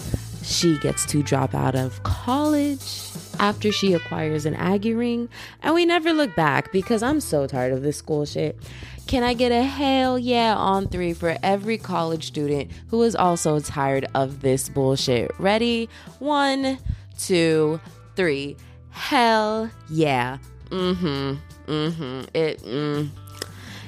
She 0.43 0.79
gets 0.79 1.05
to 1.07 1.23
drop 1.23 1.55
out 1.55 1.75
of 1.75 2.03
college 2.05 3.11
after 3.39 3.71
she 3.71 3.93
acquires 3.93 4.47
an 4.47 4.55
Aggie 4.55 4.95
ring. 4.95 5.29
And 5.63 5.75
we 5.75 5.85
never 5.85 6.13
look 6.13 6.35
back 6.35 6.73
because 6.73 7.03
I'm 7.03 7.21
so 7.21 7.47
tired 7.47 7.73
of 7.73 7.83
this 7.83 7.99
school 7.99 8.25
shit. 8.25 8.59
Can 9.07 9.23
I 9.23 9.35
get 9.35 9.53
a 9.53 9.63
hell 9.63 10.19
yeah 10.19 10.57
on 10.57 10.89
three 10.89 11.13
for 11.13 11.37
every 11.43 11.79
college 11.79 12.27
student 12.27 12.73
who 12.89 13.03
is 13.03 13.15
also 13.15 13.61
tired 13.61 14.07
of 14.15 14.43
this 14.43 14.69
bullshit? 14.69 15.31
Ready? 15.39 15.89
One, 16.19 16.79
two, 17.17 17.81
three. 18.17 18.57
Hell 18.91 19.71
yeah. 19.89 20.39
Mm-hmm. 20.71 21.37
Mm-hmm. 21.71 22.21
It 22.35 22.63
mm, 22.63 23.09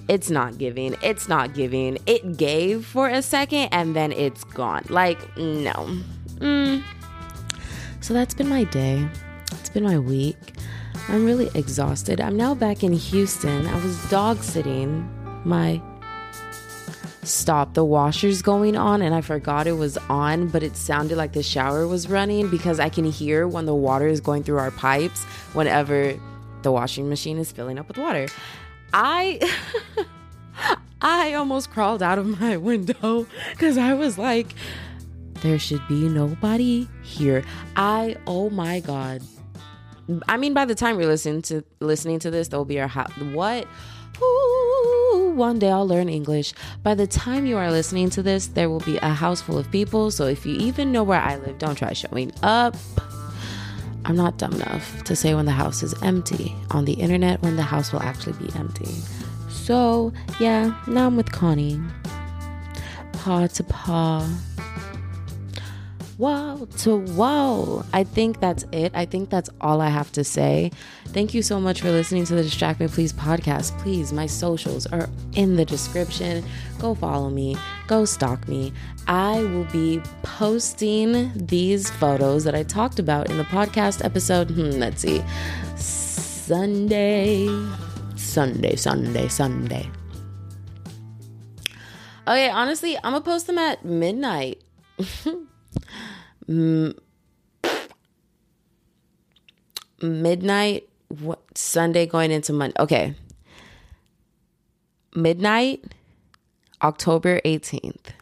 it's 0.09 0.31
not 0.31 0.57
giving. 0.57 0.95
It's 1.03 1.29
not 1.29 1.53
giving. 1.53 1.99
It 2.07 2.37
gave 2.37 2.87
for 2.87 3.09
a 3.09 3.21
second 3.21 3.71
and 3.73 3.97
then 3.97 4.13
it's 4.13 4.45
gone. 4.45 4.85
Like, 4.89 5.19
no. 5.37 5.99
Mm. 6.37 6.83
So 8.01 8.15
that's 8.15 8.35
been 8.35 8.49
my 8.49 8.65
day. 8.65 9.09
It's 9.53 9.69
been 9.69 9.85
my 9.85 9.99
week. 9.99 10.37
I'm 11.09 11.25
really 11.25 11.51
exhausted. 11.55 12.21
I'm 12.21 12.37
now 12.37 12.55
back 12.55 12.85
in 12.85 12.93
Houston. 12.93 13.67
I 13.67 13.83
was 13.83 14.11
dog 14.11 14.43
sitting 14.43 15.09
my 15.45 15.81
stop. 17.23 17.75
The 17.75 17.85
washer's 17.85 18.43
going 18.43 18.77
on 18.77 19.01
and 19.01 19.15
I 19.15 19.23
forgot 19.23 19.67
it 19.67 19.73
was 19.73 19.97
on, 20.09 20.49
but 20.49 20.63
it 20.63 20.77
sounded 20.77 21.17
like 21.17 21.33
the 21.33 21.43
shower 21.43 21.87
was 21.87 22.09
running 22.09 22.49
because 22.49 22.79
I 22.79 22.89
can 22.89 23.05
hear 23.05 23.49
when 23.49 23.67
the 23.67 23.75
water 23.75 24.07
is 24.07 24.21
going 24.21 24.43
through 24.43 24.59
our 24.59 24.71
pipes 24.71 25.25
whenever 25.55 26.19
the 26.63 26.73
washing 26.73 27.09
machine 27.09 27.39
is 27.39 27.53
filling 27.53 27.79
up 27.79 27.89
with 27.89 27.99
water. 27.99 28.29
I 28.93 29.41
I 31.01 31.35
almost 31.35 31.71
crawled 31.71 32.03
out 32.03 32.19
of 32.19 32.41
my 32.41 32.57
window 32.57 33.27
cuz 33.59 33.79
I 33.79 33.95
was 33.95 34.19
like 34.19 34.55
there 35.41 35.59
should 35.59 35.87
be 35.89 36.09
nobody 36.09 36.89
here. 37.03 37.45
I 37.77 38.17
oh 38.27 38.51
my 38.51 38.81
god. 38.81 39.23
I 40.29 40.37
mean 40.37 40.55
by 40.55 40.65
the 40.65 40.75
time 40.75 40.99
you're 40.99 41.09
listening 41.09 41.43
to 41.43 41.65
listening 41.81 42.19
to 42.21 42.31
this 42.31 42.49
there'll 42.49 42.65
be 42.65 42.79
a 42.79 42.87
house 42.87 43.13
what 43.33 43.67
Ooh, 44.21 45.33
one 45.37 45.59
day 45.59 45.71
I'll 45.71 45.87
learn 45.87 46.09
English. 46.09 46.53
By 46.83 46.95
the 46.95 47.07
time 47.07 47.47
you 47.47 47.57
are 47.57 47.71
listening 47.71 48.11
to 48.11 48.23
this, 48.23 48.49
there 48.49 48.69
will 48.69 48.81
be 48.81 48.97
a 48.97 49.11
house 49.11 49.41
full 49.41 49.59
of 49.59 49.71
people. 49.71 50.11
So 50.11 50.27
if 50.27 50.45
you 50.45 50.57
even 50.57 50.91
know 50.91 51.05
where 51.05 51.21
I 51.21 51.37
live, 51.37 51.59
don't 51.59 51.77
try 51.77 51.93
showing 51.93 52.33
up. 52.43 52.75
I'm 54.05 54.17
not 54.17 54.39
dumb 54.39 54.55
enough 54.55 55.05
to 55.05 55.15
say 55.15 55.35
when 55.35 55.45
the 55.45 55.53
house 55.53 55.83
is 55.83 55.95
empty 56.03 56.55
on 56.71 56.85
the 56.85 56.95
internet 56.95 57.43
when 57.43 57.57
the 57.57 57.63
house 57.63 57.93
will 57.93 58.03
actually 58.03 58.33
be 58.45 58.53
empty. 58.57 58.91
So, 59.49 60.13
yeah, 60.41 60.75
now 60.87 61.07
I'm 61.07 61.17
with 61.17 61.31
Connie. 61.31 61.81
Paw 63.13 63.47
to 63.49 63.65
paw. 63.65 64.27
Wow 66.19 66.67
to 66.79 66.97
wow. 66.97 67.85
I 67.93 68.03
think 68.03 68.41
that's 68.41 68.65
it. 68.73 68.91
I 68.93 69.07
think 69.07 69.31
that's 69.31 69.49
all 69.61 69.81
I 69.81 69.89
have 69.89 70.11
to 70.13 70.25
say. 70.25 70.73
Thank 71.07 71.33
you 71.33 71.43
so 71.43 71.61
much 71.61 71.81
for 71.81 71.93
listening 71.93 72.25
to 72.25 72.35
the 72.35 72.43
Distract 72.43 72.81
Me 72.81 72.89
Please 72.89 73.13
podcast. 73.13 73.79
Please, 73.79 74.13
my 74.13 74.27
socials 74.27 74.85
are 74.87 75.09
in 75.37 75.55
the 75.55 75.65
description. 75.65 76.45
Go 76.81 76.97
follow 76.97 77.31
me, 77.31 77.57
go 77.87 78.05
stalk 78.05 78.49
me. 78.49 78.73
I 79.07 79.45
will 79.45 79.67
be 79.67 80.01
posting 80.25 81.31
these 81.37 81.89
photos 81.89 82.43
that 82.43 82.55
I 82.57 82.65
talked 82.65 82.99
about 82.99 83.31
in 83.31 83.39
the 83.39 83.45
podcast 83.45 84.05
episode. 84.05 84.51
Hmm, 84.51 84.71
let's 84.71 85.03
see. 85.03 85.23
Sunday. 85.77 87.49
Sunday, 88.17 88.75
Sunday, 88.75 89.29
Sunday. 89.29 89.89
Okay, 92.27 92.51
honestly, 92.51 92.97
I'm 92.97 93.13
gonna 93.13 93.21
post 93.21 93.47
them 93.47 93.59
at 93.59 93.85
midnight. 93.85 94.65
midnight 100.01 100.89
what 101.09 101.41
sunday 101.57 102.07
going 102.07 102.31
into 102.31 102.53
monday 102.53 102.75
okay. 102.79 103.15
Midnight 105.15 105.85
october 106.83 107.41
18th 107.45 108.13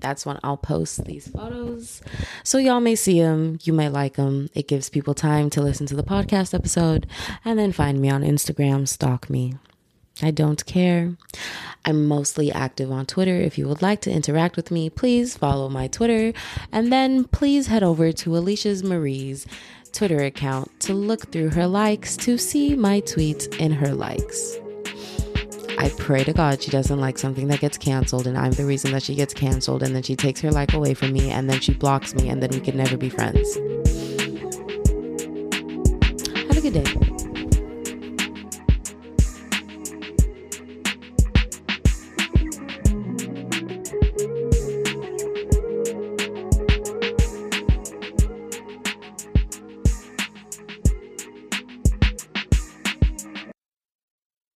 that's 0.00 0.24
when 0.24 0.38
i'll 0.44 0.56
post 0.56 1.04
these 1.04 1.26
photos. 1.28 2.00
So 2.44 2.58
y'all 2.58 2.80
may 2.80 2.94
see 2.94 3.20
them 3.20 3.58
you 3.62 3.72
may 3.72 3.88
like 3.88 4.14
them 4.14 4.48
it 4.54 4.68
gives 4.68 4.88
people 4.88 5.14
time 5.14 5.50
to 5.50 5.60
listen 5.60 5.86
to 5.86 5.96
the 5.96 6.04
podcast 6.04 6.54
episode 6.54 7.06
and 7.44 7.58
then 7.58 7.72
find 7.72 8.00
me 8.00 8.08
on 8.08 8.22
instagram 8.22 8.86
stalk 8.86 9.28
me 9.28 9.54
I 10.22 10.30
don't 10.30 10.64
care. 10.66 11.14
I'm 11.84 12.06
mostly 12.06 12.50
active 12.50 12.90
on 12.90 13.06
Twitter. 13.06 13.36
If 13.36 13.56
you 13.56 13.68
would 13.68 13.82
like 13.82 14.00
to 14.02 14.10
interact 14.10 14.56
with 14.56 14.70
me, 14.70 14.90
please 14.90 15.36
follow 15.36 15.68
my 15.68 15.86
Twitter. 15.86 16.32
And 16.72 16.92
then 16.92 17.24
please 17.24 17.68
head 17.68 17.82
over 17.82 18.12
to 18.12 18.36
Alicia's 18.36 18.82
Marie's 18.82 19.46
Twitter 19.92 20.22
account 20.24 20.80
to 20.80 20.92
look 20.92 21.30
through 21.30 21.50
her 21.50 21.66
likes 21.66 22.16
to 22.18 22.36
see 22.36 22.74
my 22.74 23.00
tweets 23.02 23.56
in 23.58 23.72
her 23.72 23.94
likes. 23.94 24.58
I 25.78 25.90
pray 25.90 26.24
to 26.24 26.32
God 26.32 26.60
she 26.60 26.72
doesn't 26.72 26.98
like 26.98 27.18
something 27.18 27.46
that 27.48 27.60
gets 27.60 27.78
canceled 27.78 28.26
and 28.26 28.36
I'm 28.36 28.50
the 28.50 28.64
reason 28.64 28.90
that 28.92 29.04
she 29.04 29.14
gets 29.14 29.32
canceled 29.32 29.84
and 29.84 29.94
then 29.94 30.02
she 30.02 30.16
takes 30.16 30.40
her 30.40 30.50
like 30.50 30.72
away 30.72 30.92
from 30.92 31.12
me 31.12 31.30
and 31.30 31.48
then 31.48 31.60
she 31.60 31.72
blocks 31.72 32.14
me 32.14 32.28
and 32.28 32.42
then 32.42 32.50
we 32.50 32.60
could 32.60 32.74
never 32.74 32.96
be 32.96 33.08
friends. 33.08 33.54
Have 36.48 36.56
a 36.56 36.60
good 36.60 36.74
day. 36.74 37.27